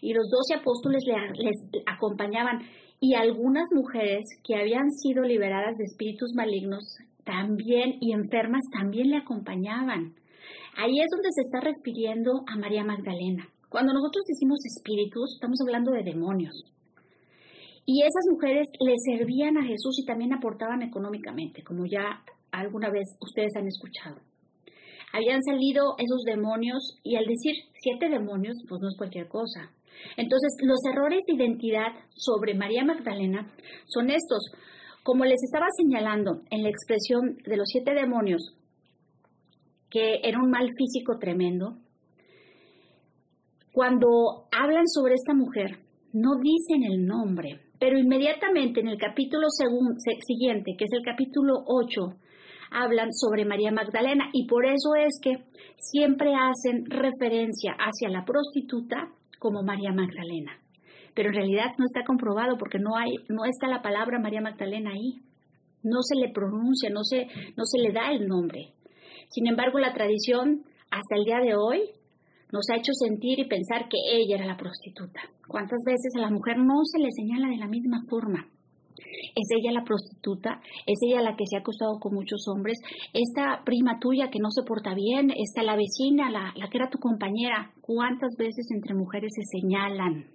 Y 0.00 0.14
los 0.14 0.30
doce 0.30 0.54
apóstoles 0.54 1.04
les 1.36 1.82
acompañaban 1.84 2.62
y 3.00 3.14
algunas 3.14 3.66
mujeres 3.72 4.24
que 4.42 4.56
habían 4.56 4.90
sido 4.90 5.24
liberadas 5.24 5.76
de 5.76 5.84
espíritus 5.84 6.32
malignos 6.34 6.96
también 7.24 7.98
y 8.00 8.12
enfermas 8.12 8.62
también 8.72 9.10
le 9.10 9.18
acompañaban. 9.18 10.14
Ahí 10.76 11.00
es 11.00 11.10
donde 11.10 11.30
se 11.30 11.42
está 11.42 11.60
refiriendo 11.60 12.42
a 12.46 12.56
María 12.56 12.84
Magdalena. 12.84 13.48
Cuando 13.68 13.92
nosotros 13.92 14.24
decimos 14.26 14.58
espíritus, 14.64 15.34
estamos 15.34 15.58
hablando 15.60 15.92
de 15.92 16.02
demonios. 16.02 16.64
Y 17.86 18.02
esas 18.02 18.24
mujeres 18.30 18.66
le 18.80 18.94
servían 18.98 19.56
a 19.58 19.64
Jesús 19.64 19.98
y 20.00 20.06
también 20.06 20.32
aportaban 20.32 20.82
económicamente, 20.82 21.62
como 21.62 21.86
ya 21.86 22.24
alguna 22.50 22.90
vez 22.90 23.04
ustedes 23.20 23.54
han 23.56 23.68
escuchado. 23.68 24.16
Habían 25.12 25.42
salido 25.44 25.94
esos 25.98 26.22
demonios 26.24 26.98
y 27.04 27.16
al 27.16 27.26
decir 27.26 27.54
siete 27.80 28.08
demonios, 28.08 28.56
pues 28.68 28.80
no 28.80 28.88
es 28.88 28.96
cualquier 28.96 29.28
cosa. 29.28 29.70
Entonces, 30.16 30.56
los 30.62 30.78
errores 30.90 31.20
de 31.26 31.34
identidad 31.34 31.92
sobre 32.16 32.54
María 32.54 32.84
Magdalena 32.84 33.46
son 33.86 34.10
estos. 34.10 34.50
Como 35.04 35.24
les 35.24 35.40
estaba 35.44 35.66
señalando 35.76 36.40
en 36.50 36.64
la 36.64 36.70
expresión 36.70 37.36
de 37.46 37.56
los 37.56 37.68
siete 37.68 37.94
demonios, 37.94 38.56
que 39.94 40.18
era 40.24 40.40
un 40.42 40.50
mal 40.50 40.70
físico 40.76 41.20
tremendo, 41.20 41.76
cuando 43.72 44.48
hablan 44.50 44.88
sobre 44.88 45.14
esta 45.14 45.34
mujer, 45.34 45.78
no 46.12 46.30
dicen 46.42 46.82
el 46.82 47.06
nombre, 47.06 47.60
pero 47.78 47.96
inmediatamente 47.96 48.80
en 48.80 48.88
el 48.88 48.98
capítulo 48.98 49.46
siguiente, 49.50 50.74
que 50.76 50.84
es 50.86 50.92
el 50.92 51.04
capítulo 51.04 51.62
8, 51.66 52.02
hablan 52.72 53.12
sobre 53.12 53.44
María 53.44 53.70
Magdalena 53.70 54.30
y 54.32 54.48
por 54.48 54.66
eso 54.66 54.96
es 54.96 55.20
que 55.22 55.44
siempre 55.76 56.32
hacen 56.34 56.86
referencia 56.86 57.76
hacia 57.78 58.08
la 58.08 58.24
prostituta 58.24 59.12
como 59.38 59.62
María 59.62 59.92
Magdalena. 59.92 60.58
Pero 61.14 61.28
en 61.28 61.36
realidad 61.36 61.70
no 61.78 61.84
está 61.84 62.04
comprobado 62.04 62.58
porque 62.58 62.80
no 62.80 62.96
hay 62.96 63.14
no 63.28 63.44
está 63.44 63.68
la 63.68 63.80
palabra 63.80 64.18
María 64.18 64.40
Magdalena 64.40 64.90
ahí. 64.90 65.22
No 65.84 66.02
se 66.02 66.16
le 66.16 66.32
pronuncia, 66.32 66.90
no 66.90 67.04
se 67.04 67.26
no 67.56 67.64
se 67.64 67.78
le 67.78 67.92
da 67.92 68.10
el 68.10 68.26
nombre. 68.26 68.74
Sin 69.34 69.48
embargo, 69.48 69.80
la 69.80 69.92
tradición 69.92 70.62
hasta 70.92 71.16
el 71.16 71.24
día 71.24 71.40
de 71.40 71.56
hoy 71.56 71.90
nos 72.52 72.70
ha 72.70 72.76
hecho 72.76 72.92
sentir 72.92 73.40
y 73.40 73.48
pensar 73.48 73.88
que 73.88 73.98
ella 73.98 74.36
era 74.36 74.46
la 74.46 74.56
prostituta. 74.56 75.22
¿Cuántas 75.48 75.80
veces 75.84 76.14
a 76.14 76.20
la 76.20 76.30
mujer 76.30 76.56
no 76.56 76.84
se 76.84 77.00
le 77.00 77.10
señala 77.10 77.48
de 77.48 77.56
la 77.56 77.66
misma 77.66 78.04
forma? 78.08 78.46
Es 79.34 79.48
ella 79.58 79.72
la 79.72 79.82
prostituta, 79.82 80.60
es 80.86 81.00
ella 81.02 81.20
la 81.20 81.34
que 81.34 81.46
se 81.50 81.56
ha 81.56 81.60
acostado 81.60 81.98
con 81.98 82.14
muchos 82.14 82.46
hombres, 82.46 82.78
esta 83.12 83.64
prima 83.64 83.98
tuya 83.98 84.30
que 84.30 84.38
no 84.38 84.52
se 84.52 84.62
porta 84.62 84.94
bien, 84.94 85.32
esta 85.34 85.64
la 85.64 85.74
vecina, 85.74 86.30
la, 86.30 86.54
que 86.70 86.78
era 86.78 86.88
tu 86.88 86.98
compañera. 86.98 87.72
¿Cuántas 87.80 88.36
veces 88.38 88.68
entre 88.70 88.94
mujeres 88.94 89.32
se 89.34 89.58
señalan? 89.58 90.26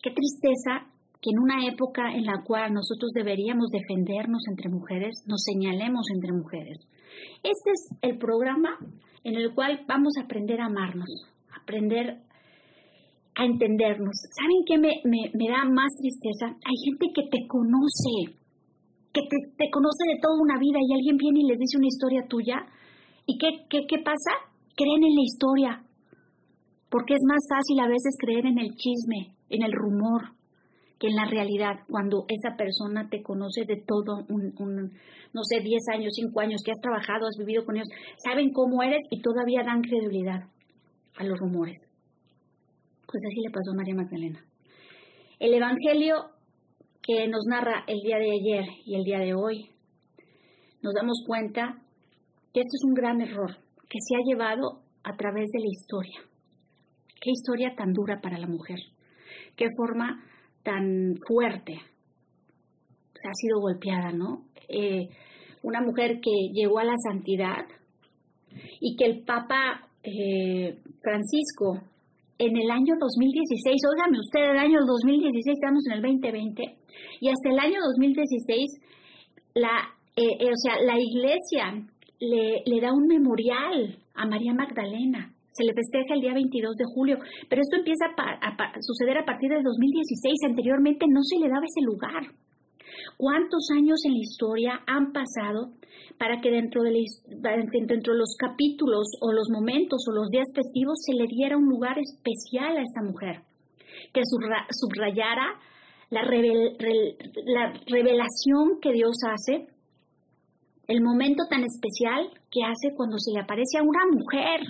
Qué 0.00 0.10
tristeza 0.12 0.86
que 1.20 1.30
en 1.30 1.40
una 1.40 1.66
época 1.66 2.14
en 2.14 2.26
la 2.26 2.42
cual 2.44 2.72
nosotros 2.72 3.10
deberíamos 3.12 3.70
defendernos 3.70 4.42
entre 4.48 4.68
mujeres, 4.70 5.24
nos 5.26 5.42
señalemos 5.42 6.06
entre 6.14 6.32
mujeres. 6.32 6.78
Este 7.42 7.70
es 7.70 7.88
el 8.02 8.18
programa 8.18 8.78
en 9.24 9.36
el 9.36 9.54
cual 9.54 9.84
vamos 9.86 10.14
a 10.18 10.24
aprender 10.24 10.60
a 10.60 10.66
amarnos, 10.66 11.08
aprender 11.60 12.18
a 13.34 13.44
entendernos. 13.44 14.14
¿Saben 14.30 14.62
qué 14.66 14.78
me, 14.78 15.00
me, 15.04 15.48
da 15.48 15.64
más 15.64 15.92
tristeza? 15.98 16.46
Hay 16.64 16.76
gente 16.84 17.06
que 17.14 17.28
te 17.28 17.46
conoce, 17.46 18.36
que 19.12 19.22
te, 19.30 19.70
conoce 19.70 20.04
de 20.14 20.20
toda 20.20 20.40
una 20.40 20.58
vida 20.58 20.78
y 20.80 20.92
alguien 20.92 21.16
viene 21.16 21.40
y 21.40 21.48
les 21.48 21.58
dice 21.58 21.78
una 21.78 21.86
historia 21.86 22.26
tuya. 22.28 22.66
¿Y 23.26 23.38
qué, 23.38 23.64
qué, 23.70 23.86
qué 23.88 23.98
pasa? 23.98 24.32
Creen 24.76 25.04
en 25.04 25.14
la 25.14 25.22
historia. 25.22 25.82
Porque 26.90 27.14
es 27.14 27.22
más 27.26 27.40
fácil 27.48 27.80
a 27.80 27.88
veces 27.88 28.16
creer 28.18 28.46
en 28.46 28.58
el 28.58 28.74
chisme, 28.74 29.34
en 29.48 29.62
el 29.62 29.72
rumor, 29.72 30.34
que 31.02 31.08
en 31.08 31.16
la 31.16 31.24
realidad, 31.24 31.80
cuando 31.90 32.26
esa 32.28 32.56
persona 32.56 33.08
te 33.10 33.24
conoce 33.24 33.64
de 33.66 33.82
todo, 33.84 34.24
un, 34.28 34.92
no 35.32 35.42
sé, 35.42 35.58
10 35.58 35.88
años, 35.94 36.12
5 36.14 36.40
años, 36.40 36.62
que 36.64 36.70
has 36.70 36.80
trabajado, 36.80 37.26
has 37.26 37.36
vivido 37.36 37.64
con 37.64 37.74
ellos, 37.74 37.88
saben 38.24 38.52
cómo 38.52 38.84
eres 38.84 39.02
y 39.10 39.20
todavía 39.20 39.64
dan 39.64 39.82
credibilidad 39.82 40.44
a 41.16 41.24
los 41.24 41.40
rumores. 41.40 41.80
Pues 43.04 43.20
así 43.26 43.40
le 43.44 43.50
pasó 43.50 43.72
a 43.72 43.74
María 43.74 43.96
Magdalena. 43.96 44.44
El 45.40 45.54
Evangelio 45.54 46.30
que 47.02 47.26
nos 47.26 47.46
narra 47.46 47.82
el 47.88 47.98
día 47.98 48.18
de 48.18 48.30
ayer 48.30 48.64
y 48.86 48.94
el 48.94 49.02
día 49.02 49.18
de 49.18 49.34
hoy, 49.34 49.70
nos 50.82 50.94
damos 50.94 51.24
cuenta 51.26 51.82
que 52.54 52.60
esto 52.60 52.76
es 52.76 52.84
un 52.84 52.94
gran 52.94 53.20
error 53.20 53.56
que 53.90 53.98
se 53.98 54.14
ha 54.14 54.20
llevado 54.24 54.82
a 55.02 55.16
través 55.16 55.50
de 55.50 55.58
la 55.58 55.68
historia. 55.68 56.20
Qué 57.20 57.30
historia 57.30 57.74
tan 57.76 57.92
dura 57.92 58.20
para 58.20 58.38
la 58.38 58.46
mujer. 58.46 58.78
Qué 59.56 59.66
forma 59.76 60.24
tan 60.62 61.16
fuerte 61.26 61.80
ha 63.24 63.34
sido 63.34 63.60
golpeada, 63.60 64.12
¿no? 64.12 64.44
Eh, 64.68 65.08
una 65.62 65.80
mujer 65.80 66.20
que 66.20 66.52
llegó 66.52 66.78
a 66.78 66.84
la 66.84 66.96
santidad 66.96 67.66
y 68.80 68.96
que 68.96 69.04
el 69.06 69.24
Papa 69.24 69.88
eh, 70.02 70.76
Francisco 71.00 71.80
en 72.38 72.56
el 72.56 72.70
año 72.70 72.94
2016, 72.98 73.80
óigame 73.94 74.18
usted, 74.18 74.50
el 74.50 74.58
año 74.58 74.80
2016, 74.84 75.46
estamos 75.54 75.86
en 75.86 75.92
el 75.92 76.02
2020, 76.02 76.62
y 77.20 77.28
hasta 77.28 77.50
el 77.50 77.58
año 77.58 77.78
2016, 77.94 78.80
la, 79.54 79.94
eh, 80.16 80.50
o 80.50 80.56
sea, 80.56 80.82
la 80.82 80.98
iglesia 80.98 81.86
le, 82.18 82.62
le 82.66 82.80
da 82.80 82.92
un 82.92 83.06
memorial 83.06 83.98
a 84.14 84.26
María 84.26 84.54
Magdalena 84.54 85.32
se 85.52 85.64
le 85.64 85.74
festeja 85.74 86.14
el 86.14 86.20
día 86.20 86.34
22 86.34 86.76
de 86.76 86.84
julio, 86.94 87.18
pero 87.48 87.60
esto 87.60 87.76
empieza 87.76 88.06
a, 88.16 88.80
suceder 88.80 89.18
a 89.18 89.24
partir 89.24 89.50
del 89.50 89.62
2016, 89.62 90.48
anteriormente 90.48 91.06
no 91.08 91.22
se 91.22 91.38
le 91.38 91.48
daba 91.48 91.64
ese 91.64 91.84
lugar. 91.84 92.24
¿Cuántos 93.16 93.68
años 93.72 94.04
en 94.04 94.12
la 94.12 94.20
historia 94.20 94.80
han 94.86 95.12
pasado 95.12 95.72
para 96.18 96.40
que 96.40 96.50
dentro 96.50 96.82
de, 96.82 96.92
de 96.92 98.14
los 98.14 98.36
capítulos 98.38 99.08
o 99.20 99.32
los 99.32 99.48
momentos 99.50 100.04
o 100.08 100.12
los 100.12 100.28
días 100.30 100.48
festivos 100.54 101.00
se 101.04 101.14
le 101.14 101.26
diera 101.26 101.56
un 101.56 101.68
lugar 101.68 101.98
especial 101.98 102.76
a 102.76 102.82
esta 102.82 103.02
mujer? 103.02 103.42
Que 104.12 104.22
subrayara 104.24 105.58
la, 106.10 106.22
la 106.22 107.72
revelación 107.86 108.80
que 108.80 108.92
Dios 108.92 109.16
hace, 109.28 109.66
el 110.88 111.02
momento 111.02 111.44
tan 111.48 111.64
especial 111.64 112.28
que 112.50 112.64
hace 112.64 112.94
cuando 112.96 113.18
se 113.18 113.32
le 113.32 113.40
aparece 113.40 113.78
a 113.78 113.82
una 113.82 114.04
mujer 114.10 114.60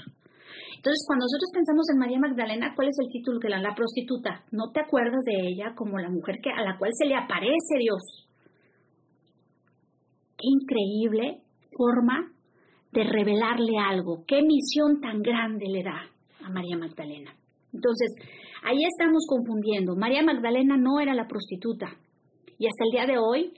entonces, 0.82 1.04
cuando 1.06 1.26
nosotros 1.26 1.50
pensamos 1.54 1.86
en 1.90 1.98
María 1.98 2.18
Magdalena, 2.18 2.74
¿cuál 2.74 2.88
es 2.88 2.96
el 2.98 3.08
título 3.08 3.38
que 3.38 3.48
la, 3.48 3.60
la 3.60 3.72
prostituta? 3.72 4.42
No 4.50 4.72
te 4.72 4.80
acuerdas 4.80 5.22
de 5.24 5.46
ella 5.46 5.76
como 5.76 5.96
la 6.00 6.10
mujer 6.10 6.40
que, 6.42 6.50
a 6.50 6.60
la 6.60 6.76
cual 6.76 6.90
se 6.92 7.06
le 7.06 7.14
aparece 7.14 7.78
Dios. 7.78 8.02
Qué 10.36 10.42
increíble 10.42 11.38
forma 11.70 12.32
de 12.90 13.04
revelarle 13.04 13.78
algo. 13.78 14.24
Qué 14.26 14.42
misión 14.42 15.00
tan 15.00 15.22
grande 15.22 15.66
le 15.68 15.84
da 15.84 16.02
a 16.44 16.50
María 16.50 16.76
Magdalena. 16.76 17.32
Entonces, 17.72 18.10
ahí 18.64 18.82
estamos 18.82 19.24
confundiendo. 19.28 19.94
María 19.94 20.24
Magdalena 20.24 20.76
no 20.76 20.98
era 20.98 21.14
la 21.14 21.28
prostituta. 21.28 21.94
Y 22.58 22.66
hasta 22.66 22.84
el 22.86 22.90
día 22.90 23.06
de 23.06 23.18
hoy, 23.18 23.54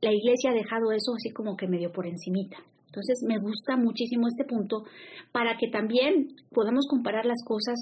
la 0.00 0.12
iglesia 0.12 0.50
ha 0.50 0.54
dejado 0.54 0.90
eso 0.90 1.12
así 1.14 1.32
como 1.32 1.56
que 1.56 1.68
medio 1.68 1.92
por 1.92 2.08
encimita. 2.08 2.56
Entonces 2.94 3.24
me 3.26 3.38
gusta 3.38 3.76
muchísimo 3.76 4.28
este 4.28 4.44
punto 4.44 4.84
para 5.32 5.56
que 5.56 5.68
también 5.68 6.28
podamos 6.52 6.86
comparar 6.88 7.26
las 7.26 7.42
cosas 7.44 7.74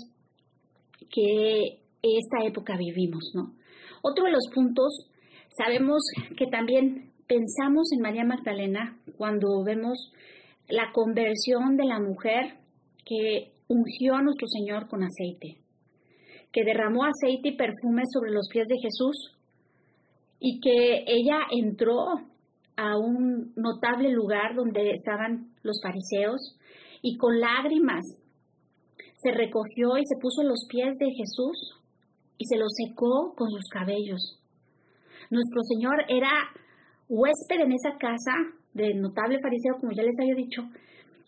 que 1.10 1.80
esta 2.02 2.46
época 2.46 2.78
vivimos, 2.78 3.30
¿no? 3.34 3.52
Otro 4.00 4.24
de 4.24 4.30
los 4.30 4.48
puntos, 4.54 5.06
sabemos 5.54 6.00
que 6.38 6.46
también 6.46 7.12
pensamos 7.26 7.92
en 7.92 8.00
María 8.00 8.24
Magdalena 8.24 8.98
cuando 9.18 9.62
vemos 9.62 10.12
la 10.68 10.92
conversión 10.94 11.76
de 11.76 11.84
la 11.84 12.00
mujer 12.00 12.54
que 13.04 13.52
ungió 13.68 14.14
a 14.14 14.22
nuestro 14.22 14.48
Señor 14.48 14.88
con 14.88 15.02
aceite, 15.02 15.58
que 16.52 16.64
derramó 16.64 17.04
aceite 17.04 17.50
y 17.50 17.56
perfume 17.56 18.04
sobre 18.10 18.30
los 18.30 18.48
pies 18.50 18.66
de 18.66 18.78
Jesús 18.78 19.36
y 20.40 20.58
que 20.60 21.04
ella 21.06 21.40
entró 21.50 22.31
a 22.82 22.98
un 22.98 23.52
notable 23.54 24.10
lugar 24.10 24.54
donde 24.56 24.90
estaban 24.90 25.52
los 25.62 25.80
fariseos 25.82 26.58
y 27.00 27.16
con 27.16 27.38
lágrimas 27.38 28.04
se 29.14 29.30
recogió 29.30 29.96
y 29.98 30.04
se 30.04 30.20
puso 30.20 30.42
los 30.42 30.66
pies 30.68 30.98
de 30.98 31.10
Jesús 31.12 31.78
y 32.38 32.44
se 32.46 32.56
los 32.56 32.72
secó 32.74 33.34
con 33.36 33.50
sus 33.50 33.68
cabellos. 33.70 34.40
Nuestro 35.30 35.62
Señor 35.62 35.94
era 36.08 36.30
huésped 37.08 37.60
en 37.60 37.72
esa 37.72 37.96
casa 37.98 38.32
de 38.74 38.94
notable 38.94 39.38
fariseo, 39.40 39.76
como 39.78 39.92
ya 39.92 40.02
les 40.02 40.18
había 40.18 40.34
dicho, 40.34 40.62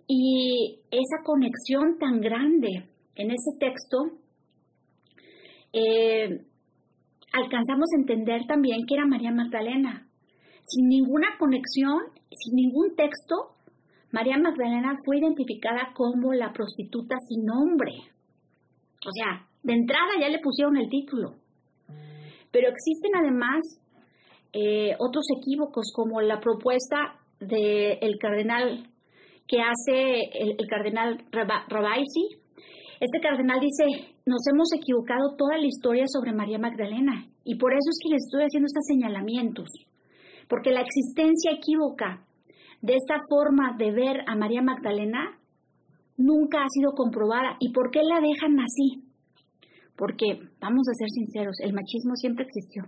y 0.09 0.81
esa 0.91 1.23
conexión 1.25 1.99
tan 1.99 2.21
grande 2.21 2.89
en 3.15 3.31
ese 3.31 3.59
texto, 3.61 4.19
eh, 5.73 6.41
alcanzamos 7.33 7.89
a 7.93 8.01
entender 8.01 8.43
también 8.49 8.87
que 8.87 8.95
era 8.95 9.07
María 9.07 9.31
Magdalena, 9.31 10.09
sin 10.67 10.89
ninguna 10.89 11.37
conexión, 11.39 12.01
sin 12.31 12.55
ningún 12.55 12.95
texto, 12.97 13.55
María 14.13 14.39
Magdalena 14.39 14.97
fue 15.05 15.19
identificada 15.19 15.93
como 15.95 16.33
la 16.33 16.53
prostituta 16.53 17.17
sin 17.29 17.45
nombre. 17.45 17.93
O 19.07 19.11
sea, 19.11 19.47
de 19.63 19.75
entrada 19.75 20.13
ya 20.21 20.29
le 20.29 20.39
pusieron 20.39 20.77
el 20.77 20.89
título. 20.89 21.35
Pero 22.53 22.69
existen 22.69 23.17
además 23.17 23.81
eh, 24.53 24.95
otros 24.99 25.27
equívocos, 25.37 25.93
como 25.93 26.21
la 26.21 26.39
propuesta 26.41 27.19
del 27.41 28.19
cardenal 28.21 28.89
que 29.49 29.59
hace 29.61 30.23
el, 30.33 30.57
cardenal 30.69 31.25
Rabaisi. 31.33 32.39
Este 33.01 33.21
cardenal 33.21 33.61
dice 33.61 34.15
nos 34.27 34.47
hemos 34.47 34.73
equivocado 34.73 35.35
toda 35.37 35.59
la 35.59 35.67
historia 35.67 36.05
sobre 36.07 36.33
María 36.33 36.59
Magdalena 36.59 37.27
y 37.45 37.57
por 37.57 37.73
eso 37.73 37.91
es 37.91 37.99
que 38.03 38.15
les 38.15 38.25
estoy 38.25 38.45
haciendo 38.45 38.67
estos 38.67 38.87
señalamientos, 38.87 39.69
porque 40.49 40.71
la 40.71 40.81
existencia 40.81 41.53
equívoca 41.53 42.25
de 42.81 42.95
esta 42.95 43.17
forma 43.29 43.77
de 43.79 43.93
ver 43.93 44.21
a 44.27 44.37
María 44.37 44.63
Magdalena 44.63 45.39
nunca 46.17 46.59
ha 46.63 46.69
sido 46.69 46.93
comprobada. 46.93 47.57
¿Y 47.61 47.73
por 47.73 47.91
qué 47.91 48.03
la 48.03 48.21
dejan 48.21 48.61
así? 48.61 49.03
Porque, 49.97 50.39
vamos 50.61 50.87
a 50.89 50.95
ser 50.95 51.09
sinceros, 51.11 51.57
el 51.61 51.73
machismo 51.73 52.15
siempre 52.17 52.45
existió. 52.45 52.85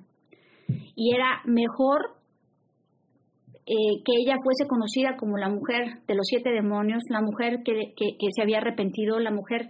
Y 0.94 1.14
era 1.14 1.40
mejor 1.44 2.16
eh, 3.64 4.02
que 4.04 4.12
ella 4.18 4.36
fuese 4.42 4.66
conocida 4.68 5.16
como 5.16 5.38
la 5.38 5.48
mujer 5.48 6.02
de 6.06 6.14
los 6.14 6.26
siete 6.26 6.50
demonios, 6.50 7.02
la 7.08 7.22
mujer 7.22 7.62
que, 7.64 7.94
que 7.96 8.28
se 8.34 8.42
había 8.42 8.58
arrepentido, 8.58 9.18
la 9.18 9.30
mujer 9.30 9.68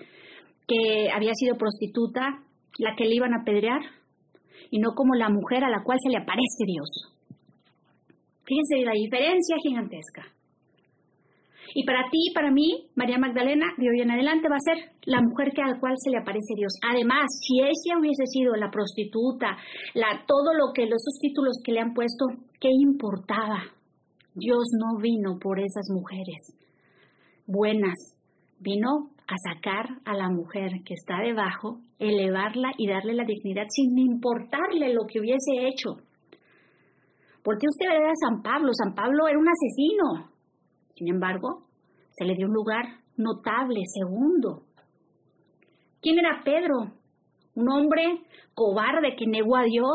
que 0.66 1.08
había 1.14 1.34
sido 1.34 1.56
prostituta, 1.56 2.42
la 2.78 2.96
que 2.96 3.04
le 3.04 3.14
iban 3.14 3.32
a 3.32 3.42
apedrear, 3.42 3.80
y 4.70 4.78
no 4.78 4.94
como 4.94 5.14
la 5.14 5.28
mujer 5.28 5.64
a 5.64 5.70
la 5.70 5.82
cual 5.84 5.98
se 6.02 6.10
le 6.10 6.18
aparece 6.18 6.64
Dios. 6.66 7.15
Fíjense 8.46 8.84
la 8.84 8.92
diferencia 8.92 9.56
gigantesca. 9.62 10.22
Y 11.74 11.84
para 11.84 12.08
ti 12.10 12.30
y 12.30 12.32
para 12.32 12.50
mí, 12.50 12.86
María 12.94 13.18
Magdalena, 13.18 13.66
de 13.76 13.90
hoy 13.90 14.00
en 14.00 14.10
adelante 14.10 14.48
va 14.48 14.56
a 14.56 14.60
ser 14.74 14.92
la 15.04 15.20
mujer 15.20 15.52
que 15.52 15.62
a 15.62 15.66
la 15.66 15.80
cual 15.80 15.94
se 15.96 16.10
le 16.10 16.18
aparece 16.18 16.54
Dios. 16.56 16.72
Además, 16.88 17.26
si 17.42 17.60
ella 17.60 17.98
hubiese 17.98 18.24
sido 18.26 18.54
la 18.54 18.70
prostituta, 18.70 19.58
la, 19.94 20.24
todo 20.26 20.54
lo 20.54 20.72
que 20.72 20.86
los 20.86 21.02
títulos 21.20 21.60
que 21.64 21.72
le 21.72 21.80
han 21.80 21.92
puesto, 21.92 22.26
¿qué 22.60 22.68
importaba? 22.70 23.64
Dios 24.34 24.64
no 24.78 25.00
vino 25.00 25.38
por 25.40 25.58
esas 25.58 25.90
mujeres 25.90 26.56
buenas, 27.46 27.94
vino 28.60 29.10
a 29.26 29.34
sacar 29.38 29.86
a 30.04 30.14
la 30.14 30.28
mujer 30.28 30.82
que 30.84 30.94
está 30.94 31.20
debajo, 31.20 31.80
elevarla 31.98 32.72
y 32.76 32.88
darle 32.88 33.14
la 33.14 33.24
dignidad 33.24 33.66
sin 33.68 33.98
importarle 33.98 34.92
lo 34.92 35.06
que 35.06 35.20
hubiese 35.20 35.68
hecho. 35.68 36.05
Porque 37.46 37.68
usted 37.70 37.86
ve 37.86 38.10
a 38.10 38.26
San 38.26 38.42
Pablo? 38.42 38.72
San 38.74 38.92
Pablo 38.92 39.28
era 39.28 39.38
un 39.38 39.46
asesino. 39.46 40.34
Sin 40.96 41.06
embargo, 41.06 41.62
se 42.10 42.24
le 42.24 42.34
dio 42.34 42.48
un 42.48 42.52
lugar 42.52 42.82
notable, 43.16 43.82
segundo. 43.86 44.62
¿Quién 46.02 46.18
era 46.18 46.42
Pedro? 46.44 46.90
Un 47.54 47.70
hombre 47.70 48.02
cobarde 48.52 49.14
que 49.16 49.28
negó 49.28 49.54
a 49.54 49.62
Dios. 49.62 49.94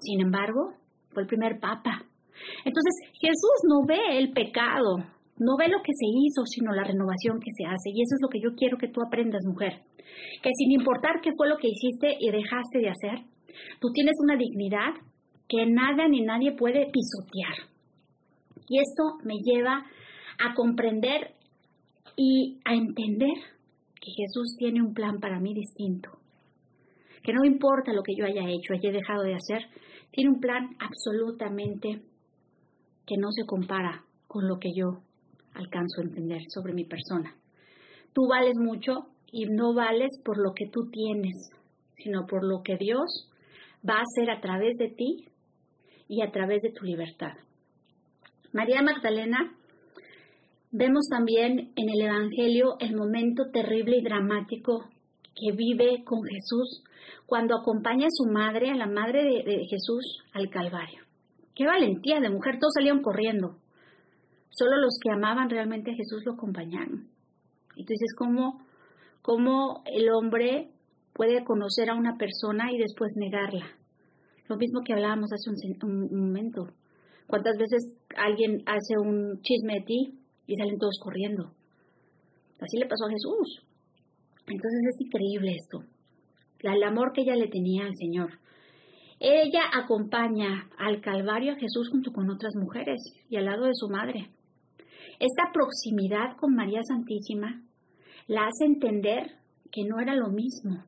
Sin 0.00 0.20
embargo, 0.20 0.74
fue 1.10 1.22
el 1.22 1.28
primer 1.28 1.60
papa. 1.60 2.02
Entonces, 2.64 2.94
Jesús 3.20 3.58
no 3.68 3.86
ve 3.86 4.18
el 4.18 4.32
pecado, 4.32 4.96
no 5.38 5.56
ve 5.56 5.68
lo 5.68 5.78
que 5.84 5.94
se 5.94 6.06
hizo, 6.06 6.46
sino 6.46 6.72
la 6.72 6.82
renovación 6.82 7.38
que 7.38 7.52
se 7.56 7.64
hace. 7.64 7.90
Y 7.94 8.02
eso 8.02 8.16
es 8.16 8.22
lo 8.22 8.28
que 8.28 8.40
yo 8.42 8.56
quiero 8.56 8.76
que 8.76 8.88
tú 8.88 9.02
aprendas, 9.06 9.44
mujer. 9.46 9.82
Que 10.42 10.50
sin 10.52 10.72
importar 10.72 11.20
qué 11.22 11.30
fue 11.36 11.48
lo 11.48 11.58
que 11.58 11.68
hiciste 11.68 12.16
y 12.18 12.32
dejaste 12.32 12.80
de 12.80 12.90
hacer, 12.90 13.22
tú 13.78 13.92
tienes 13.92 14.16
una 14.20 14.34
dignidad 14.34 14.98
que 15.48 15.66
nada 15.66 16.08
ni 16.08 16.20
nadie 16.20 16.52
puede 16.52 16.90
pisotear. 16.90 17.68
Y 18.68 18.78
esto 18.80 19.18
me 19.24 19.38
lleva 19.42 19.84
a 20.38 20.54
comprender 20.54 21.34
y 22.16 22.58
a 22.64 22.74
entender 22.74 23.34
que 24.00 24.10
Jesús 24.10 24.56
tiene 24.58 24.82
un 24.82 24.92
plan 24.92 25.20
para 25.20 25.40
mí 25.40 25.54
distinto. 25.54 26.10
Que 27.22 27.32
no 27.32 27.44
importa 27.44 27.92
lo 27.92 28.02
que 28.02 28.14
yo 28.16 28.26
haya 28.26 28.48
hecho, 28.48 28.74
haya 28.74 28.92
dejado 28.92 29.22
de 29.22 29.34
hacer, 29.34 29.62
tiene 30.10 30.30
un 30.30 30.40
plan 30.40 30.76
absolutamente 30.78 32.02
que 33.06 33.16
no 33.16 33.32
se 33.32 33.46
compara 33.46 34.04
con 34.26 34.46
lo 34.46 34.58
que 34.58 34.70
yo 34.74 35.02
alcanzo 35.54 36.00
a 36.00 36.04
entender 36.04 36.42
sobre 36.48 36.74
mi 36.74 36.84
persona. 36.84 37.34
Tú 38.12 38.26
vales 38.28 38.56
mucho 38.56 39.08
y 39.30 39.46
no 39.46 39.74
vales 39.74 40.10
por 40.24 40.38
lo 40.38 40.52
que 40.54 40.66
tú 40.68 40.90
tienes, 40.90 41.50
sino 41.96 42.26
por 42.26 42.44
lo 42.44 42.62
que 42.62 42.76
Dios 42.76 43.30
va 43.88 43.94
a 43.94 44.02
hacer 44.02 44.30
a 44.30 44.40
través 44.40 44.76
de 44.76 44.88
ti 44.88 45.27
y 46.08 46.22
a 46.22 46.30
través 46.30 46.62
de 46.62 46.72
tu 46.72 46.84
libertad. 46.84 47.32
María 48.52 48.82
Magdalena, 48.82 49.54
vemos 50.70 51.06
también 51.10 51.72
en 51.76 51.88
el 51.90 52.00
Evangelio 52.00 52.76
el 52.80 52.96
momento 52.96 53.50
terrible 53.52 53.98
y 53.98 54.02
dramático 54.02 54.88
que 55.34 55.52
vive 55.52 56.02
con 56.04 56.22
Jesús 56.24 56.82
cuando 57.26 57.56
acompaña 57.56 58.06
a 58.06 58.10
su 58.10 58.24
madre, 58.30 58.70
a 58.70 58.74
la 58.74 58.86
madre 58.86 59.22
de, 59.22 59.66
Jesús, 59.66 60.24
al 60.32 60.48
Calvario. 60.48 61.02
Qué 61.54 61.66
valentía 61.66 62.20
de 62.20 62.30
mujer, 62.30 62.58
todos 62.58 62.74
salieron 62.74 63.02
corriendo. 63.02 63.56
Solo 64.50 64.78
los 64.78 64.98
que 65.02 65.12
amaban 65.12 65.50
realmente 65.50 65.90
a 65.90 65.94
Jesús 65.94 66.22
lo 66.24 66.32
acompañaron. 66.32 67.08
Y 67.76 67.84
tú 67.84 67.92
dices, 67.92 68.14
¿cómo, 68.16 68.64
cómo 69.22 69.82
el 69.86 70.08
hombre 70.10 70.70
puede 71.12 71.44
conocer 71.44 71.90
a 71.90 71.94
una 71.94 72.16
persona 72.16 72.72
y 72.72 72.78
después 72.78 73.12
negarla? 73.16 73.66
Lo 74.48 74.56
mismo 74.56 74.80
que 74.82 74.94
hablábamos 74.94 75.30
hace 75.32 75.50
un, 75.84 76.08
momento. 76.10 76.68
¿Cuántas 77.26 77.56
veces 77.58 77.92
alguien 78.16 78.62
hace 78.66 78.98
un 78.98 79.40
chisme 79.42 79.74
de 79.74 79.84
ti 79.84 80.18
y 80.46 80.56
salen 80.56 80.78
todos 80.78 80.98
corriendo? 81.02 81.52
Así 82.60 82.78
le 82.78 82.86
pasó 82.86 83.04
a 83.04 83.10
Jesús. 83.10 83.62
Entonces 84.46 84.80
es 84.94 85.00
increíble 85.00 85.54
esto. 85.54 85.84
El 86.60 86.82
amor 86.82 87.12
que 87.12 87.20
ella 87.22 87.36
le 87.36 87.48
tenía 87.48 87.84
al 87.84 87.94
Señor. 87.96 88.38
Ella 89.20 89.62
acompaña 89.74 90.70
al 90.78 91.00
Calvario 91.00 91.52
a 91.52 91.56
Jesús 91.56 91.90
junto 91.90 92.12
con 92.12 92.30
otras 92.30 92.54
mujeres 92.56 93.00
y 93.28 93.36
al 93.36 93.44
lado 93.44 93.66
de 93.66 93.74
su 93.74 93.88
madre. 93.88 94.30
Esta 95.20 95.50
proximidad 95.52 96.36
con 96.38 96.54
María 96.54 96.82
Santísima 96.82 97.62
la 98.28 98.46
hace 98.46 98.64
entender 98.64 99.32
que 99.70 99.84
no 99.84 100.00
era 100.00 100.14
lo 100.14 100.30
mismo 100.30 100.84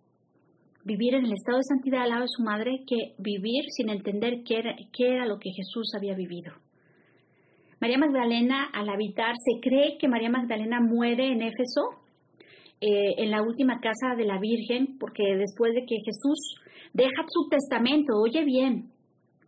vivir 0.85 1.14
en 1.14 1.27
el 1.27 1.33
estado 1.33 1.59
de 1.59 1.64
santidad 1.64 2.03
al 2.03 2.11
lado 2.11 2.23
de 2.23 2.29
su 2.29 2.43
madre 2.43 2.83
que 2.87 3.14
vivir 3.19 3.64
sin 3.71 3.90
entender 3.90 4.43
qué 4.45 4.59
era, 4.99 5.27
lo 5.27 5.38
que 5.38 5.51
Jesús 5.51 5.93
había 5.95 6.14
vivido. 6.14 6.53
María 7.81 7.99
Magdalena, 7.99 8.69
al 8.73 8.88
habitar, 8.88 9.35
se 9.38 9.61
cree 9.61 9.97
que 9.99 10.09
María 10.09 10.31
Magdalena 10.31 10.81
muere 10.81 11.33
en 11.33 11.43
Éfeso, 11.43 11.83
eh, 12.81 13.14
en 13.19 13.31
la 13.31 13.43
última 13.43 13.81
casa 13.81 14.14
de 14.16 14.25
la 14.25 14.38
Virgen, 14.38 14.99
porque 14.99 15.37
después 15.37 15.75
de 15.75 15.85
que 15.87 15.97
Jesús 16.05 16.57
deja 16.93 17.25
su 17.29 17.49
testamento, 17.49 18.14
oye 18.16 18.45
bien, 18.45 18.90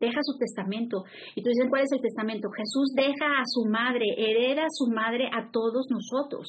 deja 0.00 0.20
su 0.22 0.38
testamento. 0.38 1.04
Y 1.34 1.42
tú 1.42 1.48
dices, 1.48 1.66
¿cuál 1.70 1.82
es 1.82 1.92
el 1.92 2.00
testamento? 2.00 2.48
Jesús 2.50 2.92
deja 2.94 3.40
a 3.40 3.44
su 3.46 3.68
madre, 3.68 4.06
hereda 4.16 4.64
a 4.64 4.70
su 4.70 4.90
madre 4.90 5.28
a 5.32 5.50
todos 5.50 5.86
nosotros. 5.90 6.48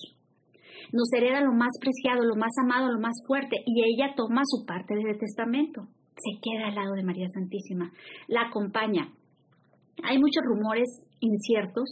Nos 0.92 1.12
hereda 1.14 1.42
lo 1.42 1.54
más 1.54 1.72
preciado, 1.80 2.24
lo 2.24 2.36
más 2.36 2.52
amado, 2.64 2.92
lo 2.92 3.00
más 3.00 3.16
fuerte, 3.26 3.58
y 3.66 3.84
ella 3.84 4.14
toma 4.16 4.42
su 4.46 4.66
parte 4.66 4.96
del 4.96 5.18
testamento. 5.18 5.88
Se 6.16 6.40
queda 6.42 6.68
al 6.68 6.76
lado 6.76 6.94
de 6.94 7.04
María 7.04 7.30
Santísima, 7.30 7.92
la 8.28 8.48
acompaña. 8.48 9.10
Hay 10.04 10.20
muchos 10.20 10.44
rumores 10.46 10.90
inciertos 11.20 11.90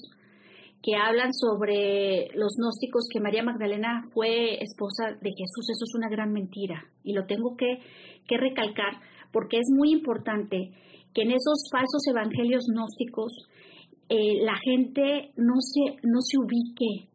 que 0.84 0.96
hablan 0.96 1.32
sobre 1.34 2.28
los 2.34 2.56
gnósticos 2.58 3.08
que 3.12 3.20
María 3.20 3.44
Magdalena 3.44 4.10
fue 4.14 4.62
esposa 4.64 5.12
de 5.22 5.30
Jesús. 5.30 5.70
Eso 5.70 5.86
es 5.86 5.96
una 5.96 6.10
gran 6.10 6.34
mentira 6.34 6.84
y 7.04 7.14
lo 7.14 7.26
tengo 7.26 7.56
que, 7.56 7.80
que 8.28 8.38
recalcar 8.38 9.00
porque 9.32 9.58
es 9.58 9.68
muy 9.76 9.92
importante 9.92 10.72
que 11.14 11.22
en 11.22 11.32
esos 11.32 11.70
falsos 11.72 12.06
evangelios 12.08 12.66
gnósticos 12.68 13.34
eh, 14.10 14.44
la 14.44 14.58
gente 14.58 15.32
no 15.38 15.56
se, 15.60 15.96
no 16.04 16.22
se 16.22 16.38
ubique 16.38 17.11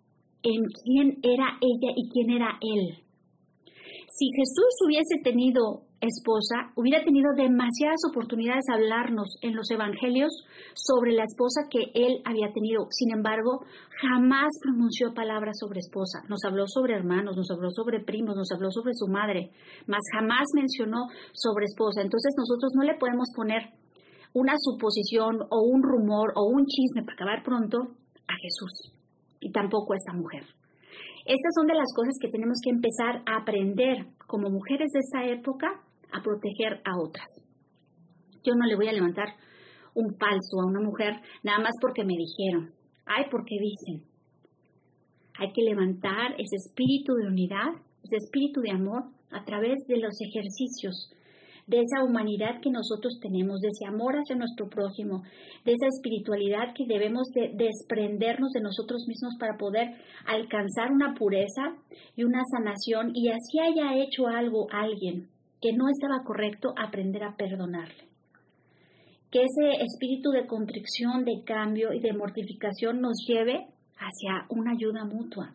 en 0.47 0.63
quién 0.71 1.19
era 1.23 1.59
ella 1.61 1.91
y 1.97 2.09
quién 2.11 2.31
era 2.31 2.59
él. 2.61 3.03
Si 4.17 4.31
Jesús 4.33 4.73
hubiese 4.87 5.21
tenido 5.23 5.83
esposa, 6.01 6.73
hubiera 6.77 7.05
tenido 7.05 7.35
demasiadas 7.35 8.01
oportunidades 8.09 8.65
de 8.69 8.75
hablarnos 8.75 9.37
en 9.43 9.57
los 9.57 9.71
evangelios 9.71 10.33
sobre 10.75 11.13
la 11.13 11.25
esposa 11.25 11.69
que 11.69 11.91
él 11.93 12.23
había 12.25 12.53
tenido. 12.53 12.87
Sin 12.91 13.13
embargo, 13.13 13.65
jamás 14.01 14.49
pronunció 14.63 15.13
palabras 15.13 15.59
sobre 15.59 15.81
esposa. 15.81 16.23
Nos 16.29 16.45
habló 16.45 16.67
sobre 16.67 16.95
hermanos, 16.95 17.37
nos 17.37 17.51
habló 17.51 17.71
sobre 17.71 18.05
primos, 18.05 18.37
nos 18.37 18.53
habló 18.53 18.71
sobre 18.71 18.95
su 18.95 19.09
madre, 19.09 19.51
mas 19.87 20.01
jamás 20.15 20.47
mencionó 20.55 21.09
sobre 21.33 21.67
esposa. 21.67 22.01
Entonces 22.01 22.35
nosotros 22.39 22.73
no 22.75 22.85
le 22.85 22.97
podemos 22.97 23.29
poner 23.35 23.75
una 24.33 24.55
suposición 24.57 25.43
o 25.51 25.61
un 25.61 25.83
rumor 25.83 26.33
o 26.37 26.47
un 26.47 26.65
chisme 26.67 27.03
para 27.03 27.15
acabar 27.15 27.43
pronto 27.43 27.79
a 28.29 28.35
Jesús 28.41 28.96
y 29.41 29.53
tampoco 29.53 29.95
esta 29.95 30.13
mujer. 30.13 30.43
Estas 31.25 31.53
son 31.57 31.67
de 31.67 31.75
las 31.75 31.93
cosas 31.95 32.15
que 32.21 32.29
tenemos 32.29 32.59
que 32.63 32.71
empezar 32.71 33.23
a 33.27 33.39
aprender 33.43 34.07
como 34.27 34.49
mujeres 34.49 34.91
de 34.93 35.01
esa 35.01 35.27
época 35.27 35.67
a 36.13 36.23
proteger 36.23 36.81
a 36.85 36.97
otras. 36.99 37.29
Yo 38.45 38.55
no 38.55 38.65
le 38.65 38.77
voy 38.77 38.89
a 38.89 38.93
levantar 38.93 39.29
un 39.95 40.15
falso 40.19 40.61
a 40.61 40.67
una 40.67 40.81
mujer 40.81 41.15
nada 41.43 41.59
más 41.59 41.73
porque 41.81 42.05
me 42.05 42.15
dijeron, 42.15 42.73
ay, 43.07 43.25
porque 43.31 43.57
dicen. 43.59 44.07
Hay 45.39 45.53
que 45.53 45.63
levantar 45.63 46.33
ese 46.39 46.57
espíritu 46.57 47.15
de 47.15 47.27
unidad, 47.27 47.75
ese 48.05 48.17
espíritu 48.17 48.61
de 48.61 48.71
amor 48.71 49.05
a 49.31 49.45
través 49.45 49.87
de 49.89 49.99
los 49.99 50.15
ejercicios 50.21 51.11
de 51.67 51.79
esa 51.81 52.05
humanidad 52.05 52.61
que 52.63 52.71
nosotros 52.71 53.19
tenemos, 53.21 53.61
de 53.61 53.69
ese 53.69 53.87
amor 53.87 54.15
hacia 54.15 54.37
nuestro 54.37 54.69
prójimo, 54.69 55.23
de 55.65 55.73
esa 55.73 55.89
espiritualidad 55.89 56.73
que 56.75 56.87
debemos 56.87 57.27
de 57.35 57.51
desprendernos 57.55 58.53
de 58.53 58.61
nosotros 58.61 59.05
mismos 59.09 59.35
para 59.39 59.57
poder 59.57 59.89
alcanzar 60.27 60.93
una 60.93 61.15
pureza 61.15 61.75
y 62.15 62.23
una 62.23 62.43
sanación 62.45 63.11
y 63.15 63.31
así 63.31 63.59
haya 63.59 63.97
hecho 63.97 64.29
algo 64.29 64.69
alguien 64.71 65.29
que 65.61 65.73
no 65.73 65.89
estaba 65.89 66.23
correcto, 66.25 66.73
aprender 66.77 67.25
a 67.25 67.35
perdonarle. 67.35 68.05
Que 69.33 69.43
ese 69.43 69.83
espíritu 69.83 70.31
de 70.31 70.47
contrición, 70.47 71.25
de 71.25 71.43
cambio 71.45 71.93
y 71.93 72.01
de 72.01 72.13
mortificación 72.13 73.01
nos 73.01 73.25
lleve 73.27 73.67
hacia 73.97 74.47
una 74.51 74.73
ayuda 74.73 75.05
mutua. 75.05 75.55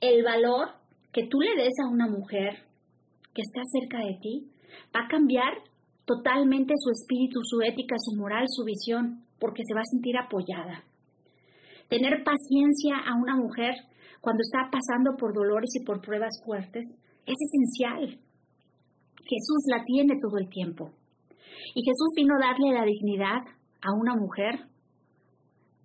El 0.00 0.22
valor 0.24 0.68
que 1.12 1.26
tú 1.26 1.40
le 1.40 1.54
des 1.62 1.74
a 1.84 1.88
una 1.88 2.06
mujer 2.06 2.64
que 3.34 3.42
está 3.42 3.60
cerca 3.72 3.98
de 3.98 4.18
ti 4.22 4.50
va 4.94 5.04
a 5.04 5.08
cambiar 5.08 5.62
totalmente 6.04 6.74
su 6.76 6.90
espíritu, 6.90 7.40
su 7.42 7.60
ética, 7.60 7.96
su 7.98 8.16
moral, 8.16 8.46
su 8.48 8.64
visión, 8.64 9.24
porque 9.38 9.62
se 9.64 9.74
va 9.74 9.80
a 9.80 9.92
sentir 9.92 10.16
apoyada. 10.16 10.84
Tener 11.88 12.24
paciencia 12.24 12.96
a 13.06 13.14
una 13.16 13.36
mujer 13.36 13.74
cuando 14.20 14.42
está 14.42 14.70
pasando 14.70 15.16
por 15.16 15.34
dolores 15.34 15.70
y 15.74 15.84
por 15.84 16.00
pruebas 16.00 16.40
fuertes 16.44 16.84
es 17.26 17.36
esencial. 17.36 18.18
Jesús 19.24 19.64
la 19.68 19.84
tiene 19.84 20.14
todo 20.20 20.38
el 20.38 20.48
tiempo. 20.48 20.90
Y 21.74 21.82
Jesús 21.84 22.08
vino 22.16 22.34
a 22.36 22.46
darle 22.46 22.72
la 22.72 22.84
dignidad 22.84 23.42
a 23.82 23.92
una 23.92 24.14
mujer, 24.16 24.60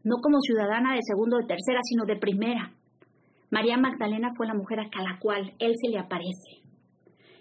no 0.03 0.17
como 0.21 0.39
ciudadana 0.39 0.93
de 0.93 1.01
segundo 1.03 1.37
o 1.37 1.39
de 1.39 1.47
tercera, 1.47 1.79
sino 1.83 2.05
de 2.05 2.17
primera. 2.17 2.73
María 3.51 3.77
Magdalena 3.77 4.33
fue 4.35 4.47
la 4.47 4.55
mujer 4.55 4.79
a 4.79 5.03
la 5.03 5.19
cual 5.19 5.53
Él 5.59 5.73
se 5.79 5.89
le 5.89 5.99
aparece. 5.99 6.63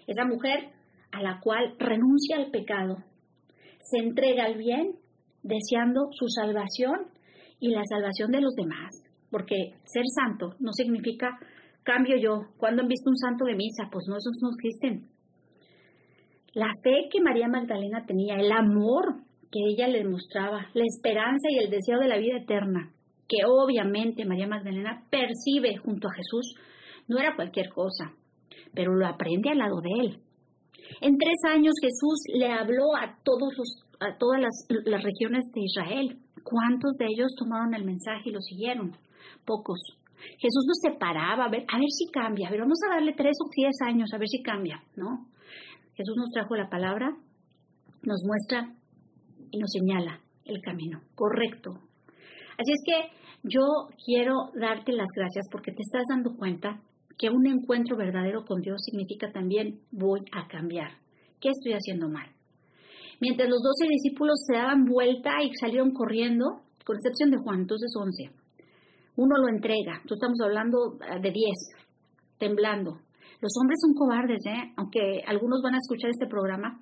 Esa 0.05 0.25
mujer 0.25 0.71
a 1.13 1.21
la 1.21 1.39
cual 1.39 1.75
renuncia 1.79 2.37
al 2.37 2.51
pecado, 2.51 2.97
se 3.79 3.99
entrega 3.99 4.45
al 4.45 4.57
bien, 4.57 4.95
deseando 5.43 6.09
su 6.11 6.27
salvación 6.27 7.07
y 7.59 7.69
la 7.69 7.83
salvación 7.85 8.31
de 8.31 8.41
los 8.41 8.55
demás. 8.55 9.03
Porque 9.29 9.73
ser 9.83 10.03
santo 10.13 10.55
no 10.59 10.73
significa 10.73 11.39
cambio 11.83 12.17
yo. 12.17 12.47
¿Cuándo 12.57 12.81
han 12.81 12.87
visto 12.87 13.09
un 13.09 13.17
santo 13.17 13.45
de 13.45 13.55
misa? 13.55 13.89
Pues 13.91 14.05
no, 14.07 14.17
esos 14.17 14.37
no 14.41 14.49
existen. 14.51 15.07
La 16.53 16.71
fe 16.83 17.09
que 17.11 17.21
María 17.21 17.47
Magdalena 17.47 18.05
tenía, 18.05 18.35
el 18.35 18.51
amor 18.51 19.15
que 19.51 19.59
ella 19.69 19.87
le 19.87 20.03
mostraba, 20.03 20.67
la 20.73 20.83
esperanza 20.83 21.47
y 21.49 21.57
el 21.57 21.69
deseo 21.69 21.99
de 21.99 22.07
la 22.07 22.17
vida 22.17 22.37
eterna, 22.37 22.91
que 23.27 23.45
obviamente 23.45 24.25
María 24.25 24.47
Magdalena 24.47 25.03
percibe 25.09 25.77
junto 25.77 26.07
a 26.07 26.13
Jesús, 26.13 26.55
no 27.07 27.19
era 27.19 27.35
cualquier 27.35 27.69
cosa, 27.69 28.13
pero 28.73 28.93
lo 28.93 29.07
aprende 29.07 29.49
al 29.49 29.59
lado 29.59 29.81
de 29.81 29.89
él. 29.99 30.22
En 31.01 31.17
tres 31.17 31.37
años 31.49 31.73
Jesús 31.81 32.23
le 32.33 32.51
habló 32.51 32.95
a, 32.95 33.17
todos 33.23 33.53
a 33.99 34.17
todas 34.17 34.41
las, 34.41 35.03
regiones 35.03 35.45
de 35.53 35.61
Israel. 35.61 36.19
¿Cuántos 36.43 36.93
de 36.97 37.05
ellos 37.05 37.35
tomaron 37.37 37.73
el 37.73 37.85
mensaje 37.85 38.29
y 38.29 38.31
lo 38.31 38.41
siguieron? 38.41 38.91
Pocos. 39.45 39.79
Jesús 40.39 40.65
nos 40.67 40.79
separaba, 40.81 41.45
a 41.45 41.49
ver, 41.49 41.65
a 41.67 41.77
ver 41.77 41.89
si 41.89 42.09
cambia, 42.11 42.47
a 42.47 42.51
ver, 42.51 42.61
vamos 42.61 42.79
a 42.85 42.95
darle 42.95 43.13
tres 43.13 43.37
o 43.43 43.49
diez 43.53 43.75
años, 43.85 44.09
a 44.13 44.17
ver 44.17 44.27
si 44.29 44.41
cambia, 44.41 44.81
¿no? 44.95 45.27
Jesús 45.95 46.15
nos 46.15 46.31
trajo 46.31 46.55
la 46.55 46.69
palabra, 46.69 47.13
nos 48.03 48.23
muestra 48.23 48.73
y 49.51 49.57
nos 49.59 49.71
señala 49.71 50.21
el 50.45 50.61
camino 50.61 51.01
correcto. 51.15 51.71
Así 52.57 52.71
es 52.71 52.81
que 52.85 53.11
yo 53.43 53.65
quiero 54.05 54.51
darte 54.55 54.93
las 54.93 55.09
gracias 55.13 55.47
porque 55.51 55.71
te 55.71 55.81
estás 55.81 56.03
dando 56.09 56.35
cuenta 56.37 56.79
que 57.17 57.29
un 57.29 57.47
encuentro 57.47 57.97
verdadero 57.97 58.45
con 58.45 58.61
Dios 58.61 58.81
significa 58.83 59.31
también 59.31 59.79
voy 59.91 60.21
a 60.31 60.47
cambiar. 60.47 60.91
¿Qué 61.39 61.49
estoy 61.49 61.73
haciendo 61.73 62.09
mal? 62.09 62.29
Mientras 63.19 63.49
los 63.49 63.61
doce 63.61 63.87
discípulos 63.87 64.35
se 64.45 64.55
daban 64.55 64.85
vuelta 64.85 65.31
y 65.43 65.51
salieron 65.59 65.91
corriendo, 65.91 66.61
con 66.83 66.97
excepción 66.97 67.31
de 67.31 67.37
Juan, 67.37 67.61
entonces 67.61 67.93
once. 67.95 68.31
Uno 69.15 69.37
lo 69.37 69.47
entrega, 69.47 69.93
entonces 70.01 70.17
estamos 70.17 70.39
hablando 70.41 70.97
eh, 70.99 71.21
de 71.21 71.31
diez, 71.31 71.57
temblando. 72.39 72.99
Los 73.39 73.51
hombres 73.61 73.79
son 73.81 73.93
cobardes, 73.93 74.45
¿eh? 74.45 74.73
aunque 74.77 75.21
algunos 75.27 75.61
van 75.61 75.75
a 75.75 75.77
escuchar 75.77 76.09
este 76.09 76.27
programa, 76.27 76.79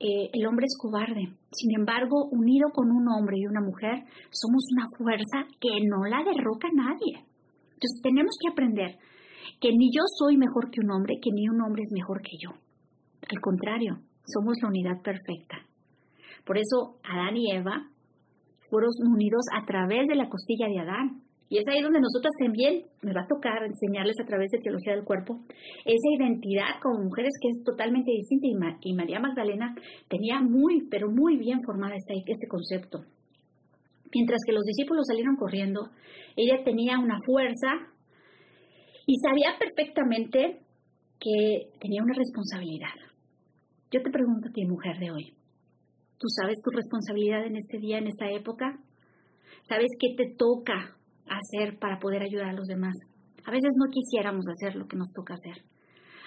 eh, 0.00 0.30
el 0.32 0.46
hombre 0.46 0.66
es 0.66 0.76
cobarde. 0.78 1.34
Sin 1.52 1.78
embargo, 1.78 2.26
unido 2.30 2.70
con 2.72 2.90
un 2.90 3.06
hombre 3.08 3.36
y 3.38 3.46
una 3.46 3.60
mujer, 3.60 4.02
somos 4.30 4.64
una 4.72 4.86
fuerza 4.98 5.46
que 5.60 5.70
no 5.86 6.04
la 6.06 6.24
derroca 6.24 6.68
nadie. 6.74 7.22
Entonces 7.74 8.00
tenemos 8.02 8.36
que 8.40 8.50
aprender 8.50 8.98
que 9.60 9.70
ni 9.72 9.90
yo 9.90 10.02
soy 10.18 10.36
mejor 10.36 10.70
que 10.70 10.80
un 10.80 10.90
hombre, 10.90 11.18
que 11.20 11.30
ni 11.32 11.48
un 11.48 11.60
hombre 11.60 11.82
es 11.84 11.92
mejor 11.92 12.22
que 12.22 12.36
yo. 12.38 12.50
Al 13.30 13.40
contrario, 13.40 13.98
somos 14.24 14.56
la 14.62 14.68
unidad 14.68 15.02
perfecta. 15.02 15.56
Por 16.44 16.58
eso 16.58 16.96
Adán 17.04 17.36
y 17.36 17.52
Eva 17.52 17.88
fueron 18.68 18.90
unidos 19.12 19.44
a 19.54 19.64
través 19.64 20.08
de 20.08 20.16
la 20.16 20.28
costilla 20.28 20.66
de 20.66 20.80
Adán. 20.80 21.22
Y 21.48 21.58
es 21.58 21.68
ahí 21.68 21.82
donde 21.82 22.00
nosotras 22.00 22.32
también 22.38 22.84
me 23.02 23.12
va 23.12 23.22
a 23.22 23.26
tocar 23.26 23.62
enseñarles 23.62 24.16
a 24.18 24.24
través 24.24 24.50
de 24.50 24.58
teología 24.58 24.94
del 24.94 25.04
cuerpo 25.04 25.38
esa 25.84 26.08
identidad 26.16 26.80
como 26.82 27.04
mujeres 27.04 27.32
que 27.42 27.48
es 27.48 27.62
totalmente 27.62 28.10
distinta. 28.10 28.78
Y, 28.80 28.94
María 28.94 29.20
Magdalena 29.20 29.74
tenía 30.08 30.40
muy, 30.40 30.88
pero 30.90 31.10
muy 31.10 31.36
bien 31.36 31.60
formada 31.62 31.94
este, 31.94 32.14
este 32.26 32.48
concepto. 32.48 33.04
Mientras 34.14 34.40
que 34.46 34.52
los 34.52 34.64
discípulos 34.64 35.06
salieron 35.06 35.36
corriendo, 35.36 35.90
ella 36.36 36.64
tenía 36.64 36.98
una 36.98 37.18
fuerza 37.26 37.91
y 39.06 39.16
sabía 39.18 39.58
perfectamente 39.58 40.60
que 41.18 41.70
tenía 41.80 42.02
una 42.02 42.14
responsabilidad. 42.14 42.94
Yo 43.90 44.02
te 44.02 44.10
pregunto 44.10 44.48
a 44.48 44.52
ti, 44.52 44.64
mujer 44.64 44.98
de 44.98 45.10
hoy, 45.10 45.34
¿tú 46.18 46.28
sabes 46.28 46.60
tu 46.62 46.70
responsabilidad 46.70 47.44
en 47.46 47.56
este 47.56 47.78
día, 47.78 47.98
en 47.98 48.06
esta 48.06 48.30
época? 48.30 48.78
¿Sabes 49.68 49.88
qué 49.98 50.14
te 50.16 50.34
toca 50.36 50.96
hacer 51.26 51.78
para 51.78 51.98
poder 51.98 52.22
ayudar 52.22 52.48
a 52.48 52.54
los 52.54 52.66
demás? 52.66 52.94
A 53.44 53.50
veces 53.50 53.70
no 53.76 53.90
quisiéramos 53.90 54.46
hacer 54.48 54.76
lo 54.76 54.86
que 54.86 54.96
nos 54.96 55.12
toca 55.12 55.34
hacer. 55.34 55.62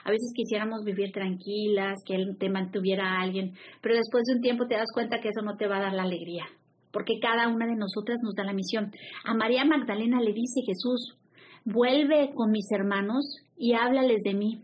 A 0.05 0.11
veces 0.11 0.31
quisiéramos 0.35 0.83
vivir 0.83 1.11
tranquilas, 1.11 1.97
que 2.05 2.13
él 2.13 2.37
te 2.39 2.49
mantuviera 2.49 3.03
a 3.05 3.21
alguien, 3.21 3.53
pero 3.81 3.95
después 3.95 4.23
de 4.25 4.35
un 4.35 4.41
tiempo 4.41 4.67
te 4.67 4.75
das 4.75 4.91
cuenta 4.93 5.19
que 5.19 5.29
eso 5.29 5.41
no 5.41 5.57
te 5.57 5.67
va 5.67 5.77
a 5.77 5.81
dar 5.81 5.93
la 5.93 6.03
alegría, 6.03 6.45
porque 6.91 7.17
cada 7.19 7.47
una 7.47 7.65
de 7.65 7.75
nosotras 7.75 8.19
nos 8.21 8.35
da 8.35 8.43
la 8.43 8.53
misión. 8.53 8.91
A 9.23 9.33
María 9.33 9.65
Magdalena 9.65 10.21
le 10.21 10.31
dice 10.31 10.61
Jesús, 10.63 11.17
vuelve 11.65 12.31
con 12.33 12.51
mis 12.51 12.71
hermanos 12.71 13.25
y 13.57 13.73
háblales 13.73 14.21
de 14.23 14.33
mí. 14.33 14.61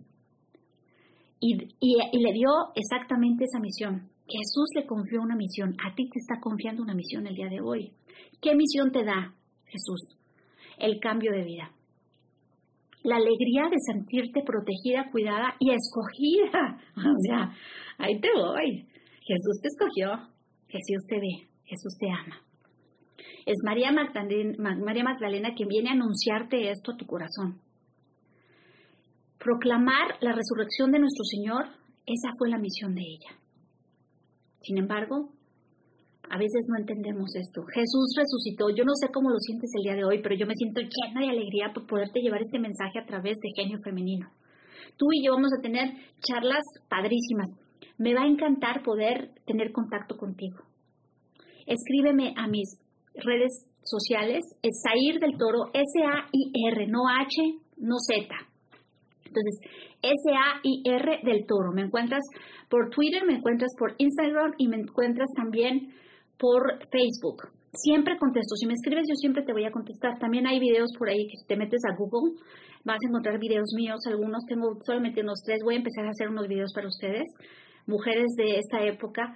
Y, 1.40 1.56
le 1.56 2.34
dio 2.34 2.50
exactamente 2.76 3.46
esa 3.46 3.60
misión. 3.60 4.10
Jesús 4.28 4.70
le 4.76 4.86
confió 4.86 5.22
una 5.22 5.36
misión. 5.36 5.76
A 5.84 5.96
ti 5.96 6.08
te 6.08 6.20
está 6.20 6.40
confiando 6.40 6.84
una 6.84 6.94
misión 6.94 7.26
el 7.26 7.36
día 7.36 7.50
de 7.50 7.60
hoy. 7.60 7.92
¿Qué 8.40 8.56
misión 8.56 8.92
te 8.92 9.04
da 9.04 9.34
Jesús? 9.66 10.16
El 10.78 11.00
cambio 11.00 11.32
de 11.32 11.44
vida. 11.44 11.72
La 13.04 13.16
alegría 13.16 13.64
de 13.72 13.78
sentirte 13.80 14.44
protegida, 14.44 15.10
cuidada 15.12 15.56
y 15.60 15.72
escogida. 15.72 16.80
O 16.96 17.20
sea, 17.26 17.52
ahí 17.98 18.20
te 18.22 18.30
voy. 18.36 18.86
Jesús 19.22 19.60
te 19.62 19.68
escogió. 19.68 20.30
Jesús 20.68 21.08
te 21.08 21.16
ve. 21.16 21.48
Jesús 21.66 21.98
te 21.98 22.08
ama. 22.08 22.51
Es 23.46 23.58
María 23.64 23.92
Magdalena, 23.92 25.54
quien 25.56 25.68
viene 25.70 25.90
a 25.90 25.94
anunciarte 25.94 26.70
esto 26.70 26.92
a 26.92 26.98
tu 26.98 27.06
corazón. 27.06 27.60
Proclamar 29.40 30.18
la 30.22 30.34
resurrección 30.34 30.92
de 30.92 31.00
nuestro 31.00 31.24
Señor, 31.26 31.66
esa 32.06 32.34
fue 32.38 32.50
la 32.50 32.60
misión 32.60 32.94
de 32.94 33.02
ella. 33.02 33.38
Sin 34.62 34.78
embargo, 34.78 35.32
a 36.30 36.38
veces 36.38 36.66
no 36.70 36.78
entendemos 36.78 37.36
esto. 37.36 37.64
Jesús 37.74 38.14
resucitó. 38.16 38.70
Yo 38.70 38.86
no 38.86 38.94
sé 38.96 39.08
cómo 39.12 39.30
lo 39.30 39.40
sientes 39.40 39.72
el 39.76 39.84
día 39.84 39.96
de 39.96 40.06
hoy, 40.06 40.22
pero 40.22 40.36
yo 40.36 40.46
me 40.46 40.56
siento 40.56 40.82
llena 40.82 41.22
de 41.22 41.30
alegría 41.30 41.74
por 41.74 41.88
poderte 41.88 42.22
llevar 42.22 42.42
este 42.42 42.60
mensaje 42.60 43.00
a 43.00 43.06
través 43.06 43.38
de 43.40 43.50
Genio 43.56 43.80
Femenino. 43.84 44.30
Tú 44.98 45.08
y 45.12 45.26
yo 45.26 45.34
vamos 45.34 45.52
a 45.58 45.62
tener 45.62 45.90
charlas 46.22 46.64
padrísimas. 46.88 47.50
Me 47.98 48.14
va 48.14 48.22
a 48.22 48.28
encantar 48.28 48.84
poder 48.84 49.32
tener 49.46 49.72
contacto 49.72 50.16
contigo. 50.16 50.60
Escríbeme 51.66 52.34
a 52.38 52.48
mis 52.48 52.80
redes 53.16 53.68
sociales 53.84 54.44
es 54.62 54.82
Sair 54.82 55.20
del 55.20 55.38
Toro, 55.38 55.72
S-A-I-R, 55.74 56.88
no 56.88 57.08
H, 57.08 57.60
no 57.78 57.96
Z. 57.98 58.28
Entonces, 59.26 59.60
S-A-I-R 60.02 61.20
del 61.24 61.46
Toro. 61.46 61.72
Me 61.74 61.84
encuentras 61.84 62.24
por 62.70 62.90
Twitter, 62.90 63.26
me 63.26 63.36
encuentras 63.36 63.72
por 63.78 63.96
Instagram 63.98 64.54
y 64.58 64.68
me 64.68 64.78
encuentras 64.78 65.30
también 65.36 65.94
por 66.38 66.80
Facebook. 66.92 67.50
Siempre 67.74 68.18
contesto. 68.18 68.56
Si 68.56 68.68
me 68.68 68.74
escribes, 68.74 69.06
yo 69.08 69.16
siempre 69.16 69.44
te 69.44 69.54
voy 69.54 69.64
a 69.64 69.72
contestar. 69.72 70.20
También 70.20 70.46
hay 70.48 70.60
videos 70.60 70.90
por 70.98 71.08
ahí 71.08 71.26
que 71.28 71.38
si 71.38 71.46
te 71.46 71.56
metes 71.56 71.82
a 71.90 71.96
Google 71.96 72.34
vas 72.84 72.98
a 73.04 73.08
encontrar 73.08 73.40
videos 73.40 73.74
míos. 73.76 74.00
Algunos 74.08 74.46
tengo 74.46 74.78
solamente 74.84 75.22
unos 75.22 75.42
tres. 75.46 75.60
Voy 75.64 75.76
a 75.76 75.78
empezar 75.78 76.06
a 76.06 76.10
hacer 76.10 76.30
unos 76.30 76.48
videos 76.48 76.74
para 76.74 76.88
ustedes, 76.88 77.28
mujeres 77.88 78.28
de 78.38 78.58
esta 78.58 78.84
época, 78.84 79.36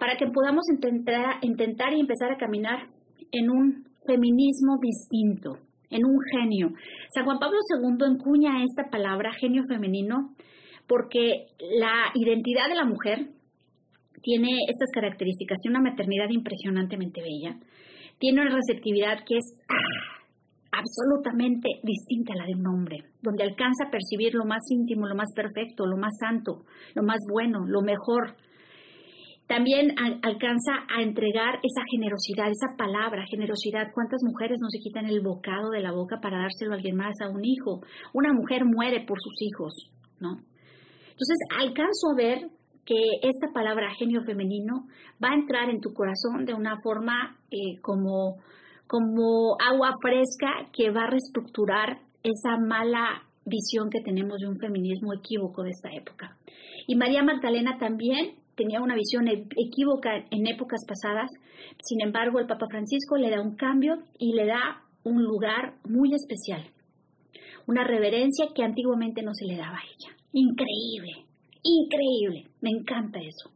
para 0.00 0.16
que 0.16 0.26
podamos 0.26 0.64
intentar, 0.70 1.38
intentar 1.42 1.92
y 1.92 2.00
empezar 2.00 2.32
a 2.32 2.36
caminar 2.36 2.88
en 3.32 3.50
un 3.50 3.84
feminismo 4.06 4.78
distinto, 4.80 5.58
en 5.90 6.04
un 6.04 6.18
genio. 6.32 6.68
San 7.14 7.24
Juan 7.24 7.38
Pablo 7.38 7.58
II 7.68 8.06
encuña 8.06 8.62
esta 8.62 8.90
palabra 8.90 9.32
genio 9.32 9.64
femenino 9.68 10.34
porque 10.86 11.46
la 11.80 12.12
identidad 12.14 12.68
de 12.68 12.76
la 12.76 12.84
mujer 12.84 13.30
tiene 14.22 14.58
estas 14.68 14.90
características, 14.92 15.58
tiene 15.60 15.78
una 15.78 15.90
maternidad 15.90 16.28
impresionantemente 16.30 17.20
bella, 17.22 17.58
tiene 18.18 18.42
una 18.42 18.54
receptividad 18.54 19.18
que 19.26 19.36
es 19.36 19.56
absolutamente 20.72 21.68
distinta 21.82 22.32
a 22.34 22.36
la 22.36 22.46
de 22.46 22.54
un 22.54 22.66
hombre, 22.66 23.04
donde 23.22 23.44
alcanza 23.44 23.86
a 23.86 23.90
percibir 23.90 24.34
lo 24.34 24.44
más 24.44 24.62
íntimo, 24.70 25.06
lo 25.06 25.14
más 25.14 25.32
perfecto, 25.34 25.86
lo 25.86 25.96
más 25.96 26.12
santo, 26.18 26.64
lo 26.94 27.02
más 27.02 27.18
bueno, 27.30 27.66
lo 27.66 27.82
mejor. 27.82 28.36
También 29.46 29.94
alcanza 30.22 30.72
a 30.88 31.02
entregar 31.02 31.60
esa 31.62 31.82
generosidad, 31.88 32.50
esa 32.50 32.76
palabra, 32.76 33.24
generosidad. 33.30 33.92
¿Cuántas 33.94 34.20
mujeres 34.24 34.58
no 34.60 34.68
se 34.70 34.80
quitan 34.80 35.06
el 35.06 35.20
bocado 35.20 35.70
de 35.70 35.80
la 35.80 35.92
boca 35.92 36.18
para 36.20 36.38
dárselo 36.38 36.72
a 36.72 36.76
alguien 36.76 36.96
más, 36.96 37.14
a 37.20 37.28
un 37.28 37.44
hijo? 37.44 37.80
Una 38.12 38.32
mujer 38.32 38.64
muere 38.64 39.04
por 39.06 39.20
sus 39.20 39.40
hijos, 39.40 39.90
¿no? 40.18 40.38
Entonces, 41.10 41.38
alcanzo 41.60 42.10
a 42.10 42.16
ver 42.16 42.50
que 42.84 42.98
esta 43.22 43.52
palabra 43.54 43.94
genio 43.96 44.22
femenino 44.24 44.86
va 45.22 45.30
a 45.30 45.34
entrar 45.34 45.70
en 45.70 45.80
tu 45.80 45.92
corazón 45.92 46.44
de 46.44 46.54
una 46.54 46.74
forma 46.82 47.36
eh, 47.50 47.80
como, 47.82 48.38
como 48.86 49.56
agua 49.60 49.96
fresca 50.00 50.70
que 50.72 50.90
va 50.90 51.04
a 51.04 51.10
reestructurar 51.10 52.00
esa 52.22 52.58
mala 52.58 53.22
visión 53.44 53.90
que 53.90 54.00
tenemos 54.00 54.38
de 54.40 54.48
un 54.48 54.58
feminismo 54.58 55.14
equívoco 55.14 55.62
de 55.62 55.70
esta 55.70 55.90
época. 55.92 56.36
Y 56.88 56.96
María 56.96 57.22
Magdalena 57.22 57.78
también 57.78 58.34
tenía 58.56 58.80
una 58.80 58.94
visión 58.94 59.28
e-, 59.28 59.46
equívoca 59.56 60.16
en 60.30 60.46
épocas 60.46 60.80
pasadas, 60.86 61.30
sin 61.82 62.00
embargo 62.00 62.40
el 62.40 62.46
Papa 62.46 62.66
Francisco 62.68 63.16
le 63.16 63.30
da 63.30 63.40
un 63.40 63.56
cambio 63.56 63.98
y 64.18 64.32
le 64.32 64.46
da 64.46 64.82
un 65.04 65.22
lugar 65.22 65.74
muy 65.84 66.12
especial, 66.14 66.68
una 67.66 67.84
reverencia 67.84 68.48
que 68.54 68.64
antiguamente 68.64 69.22
no 69.22 69.32
se 69.34 69.46
le 69.46 69.56
daba 69.56 69.76
a 69.76 69.84
ella. 69.84 70.16
Increíble, 70.32 71.26
increíble, 71.62 72.50
me 72.60 72.70
encanta 72.70 73.20
eso. 73.20 73.50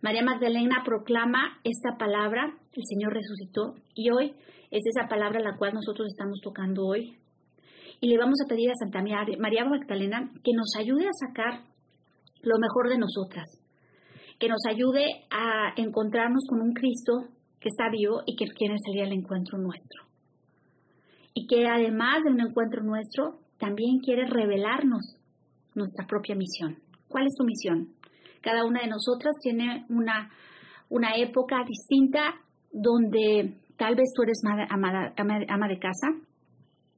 María 0.00 0.22
Magdalena 0.22 0.82
proclama 0.84 1.58
esta 1.64 1.98
palabra, 1.98 2.56
el 2.72 2.82
Señor 2.84 3.12
resucitó, 3.12 3.74
y 3.94 4.10
hoy 4.10 4.32
es 4.70 4.82
esa 4.86 5.08
palabra 5.08 5.40
la 5.40 5.56
cual 5.56 5.74
nosotros 5.74 6.06
estamos 6.08 6.40
tocando 6.40 6.86
hoy. 6.86 7.16
Y 8.00 8.08
le 8.08 8.16
vamos 8.16 8.38
a 8.44 8.48
pedir 8.48 8.70
a 8.70 8.74
Santa 8.74 9.02
María 9.02 9.64
Magdalena 9.64 10.30
que 10.44 10.52
nos 10.52 10.76
ayude 10.78 11.08
a 11.08 11.12
sacar 11.12 11.64
lo 12.42 12.58
mejor 12.58 12.88
de 12.88 12.98
nosotras, 12.98 13.57
que 14.38 14.48
nos 14.48 14.62
ayude 14.68 15.04
a 15.30 15.72
encontrarnos 15.76 16.44
con 16.48 16.60
un 16.60 16.72
Cristo 16.72 17.12
que 17.60 17.68
está 17.68 17.90
vivo 17.90 18.22
y 18.26 18.36
que 18.36 18.46
quiere 18.46 18.76
salir 18.84 19.02
al 19.02 19.12
encuentro 19.12 19.58
nuestro. 19.58 20.04
Y 21.34 21.46
que 21.46 21.66
además 21.66 22.22
de 22.24 22.30
un 22.30 22.40
encuentro 22.40 22.82
nuestro, 22.82 23.40
también 23.58 23.98
quiere 23.98 24.26
revelarnos 24.26 25.16
nuestra 25.74 26.06
propia 26.06 26.34
misión. 26.34 26.78
¿Cuál 27.08 27.26
es 27.26 27.34
tu 27.36 27.44
misión? 27.44 27.88
Cada 28.40 28.64
una 28.64 28.82
de 28.82 28.88
nosotras 28.88 29.34
tiene 29.42 29.84
una, 29.88 30.30
una 30.88 31.16
época 31.16 31.64
distinta 31.66 32.34
donde 32.72 33.56
tal 33.76 33.96
vez 33.96 34.12
tú 34.14 34.22
eres 34.22 34.40
ama, 34.70 35.12
ama 35.16 35.68
de 35.68 35.78
casa, 35.78 36.08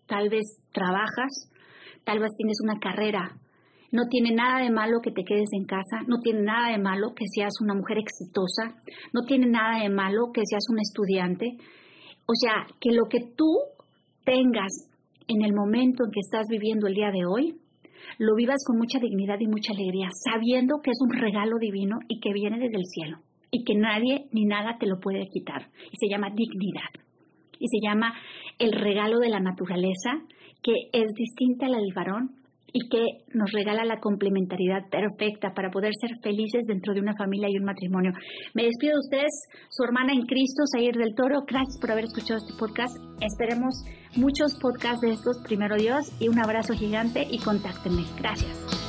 tal 0.06 0.28
vez 0.28 0.60
trabajas, 0.72 1.50
tal 2.04 2.18
vez 2.18 2.30
tienes 2.36 2.58
una 2.62 2.78
carrera. 2.78 3.36
No 3.92 4.06
tiene 4.08 4.32
nada 4.32 4.62
de 4.62 4.70
malo 4.70 5.00
que 5.02 5.10
te 5.10 5.24
quedes 5.24 5.48
en 5.52 5.64
casa, 5.64 6.02
no 6.06 6.20
tiene 6.20 6.42
nada 6.42 6.70
de 6.70 6.78
malo 6.78 7.14
que 7.14 7.24
seas 7.26 7.54
una 7.60 7.74
mujer 7.74 7.98
exitosa, 7.98 8.76
no 9.12 9.22
tiene 9.22 9.46
nada 9.46 9.82
de 9.82 9.88
malo 9.88 10.30
que 10.32 10.42
seas 10.44 10.64
un 10.70 10.78
estudiante. 10.78 11.56
O 12.26 12.34
sea, 12.34 12.66
que 12.80 12.92
lo 12.92 13.06
que 13.08 13.18
tú 13.36 13.58
tengas 14.24 14.88
en 15.26 15.42
el 15.42 15.52
momento 15.52 16.04
en 16.04 16.12
que 16.12 16.20
estás 16.20 16.46
viviendo 16.48 16.86
el 16.86 16.94
día 16.94 17.10
de 17.10 17.26
hoy, 17.26 17.56
lo 18.18 18.34
vivas 18.36 18.64
con 18.66 18.78
mucha 18.78 18.98
dignidad 18.98 19.38
y 19.40 19.46
mucha 19.46 19.72
alegría, 19.72 20.08
sabiendo 20.12 20.80
que 20.82 20.90
es 20.90 20.98
un 21.00 21.10
regalo 21.10 21.58
divino 21.58 21.98
y 22.08 22.20
que 22.20 22.32
viene 22.32 22.58
desde 22.58 22.76
el 22.76 22.86
cielo 22.86 23.18
y 23.50 23.64
que 23.64 23.74
nadie 23.74 24.26
ni 24.32 24.44
nada 24.44 24.76
te 24.78 24.86
lo 24.86 25.00
puede 25.00 25.26
quitar. 25.28 25.68
Y 25.90 25.96
se 25.96 26.08
llama 26.08 26.30
dignidad. 26.30 26.90
Y 27.58 27.66
se 27.68 27.78
llama 27.82 28.14
el 28.58 28.72
regalo 28.72 29.18
de 29.18 29.28
la 29.28 29.40
naturaleza, 29.40 30.22
que 30.62 30.72
es 30.92 31.12
distinta 31.14 31.66
a 31.66 31.70
la 31.70 31.78
del 31.78 31.92
varón 31.94 32.39
y 32.72 32.88
que 32.88 33.24
nos 33.34 33.50
regala 33.52 33.84
la 33.84 34.00
complementariedad 34.00 34.88
perfecta 34.90 35.52
para 35.54 35.70
poder 35.70 35.92
ser 36.00 36.18
felices 36.22 36.66
dentro 36.66 36.94
de 36.94 37.00
una 37.00 37.16
familia 37.16 37.48
y 37.50 37.58
un 37.58 37.64
matrimonio. 37.64 38.12
Me 38.54 38.64
despido 38.64 38.94
de 38.94 39.00
ustedes, 39.00 39.48
su 39.68 39.84
hermana 39.84 40.12
en 40.12 40.26
Cristo, 40.26 40.62
Sayer 40.66 40.94
del 40.94 41.14
Toro. 41.14 41.42
Gracias 41.46 41.78
por 41.80 41.90
haber 41.90 42.04
escuchado 42.04 42.38
este 42.38 42.58
podcast. 42.58 42.96
Esperemos 43.20 43.84
muchos 44.16 44.58
podcasts 44.60 45.00
de 45.00 45.12
estos, 45.12 45.38
primero 45.44 45.76
Dios, 45.76 46.12
y 46.20 46.28
un 46.28 46.38
abrazo 46.38 46.74
gigante 46.74 47.26
y 47.30 47.38
contáctenme. 47.38 48.04
Gracias. 48.18 48.79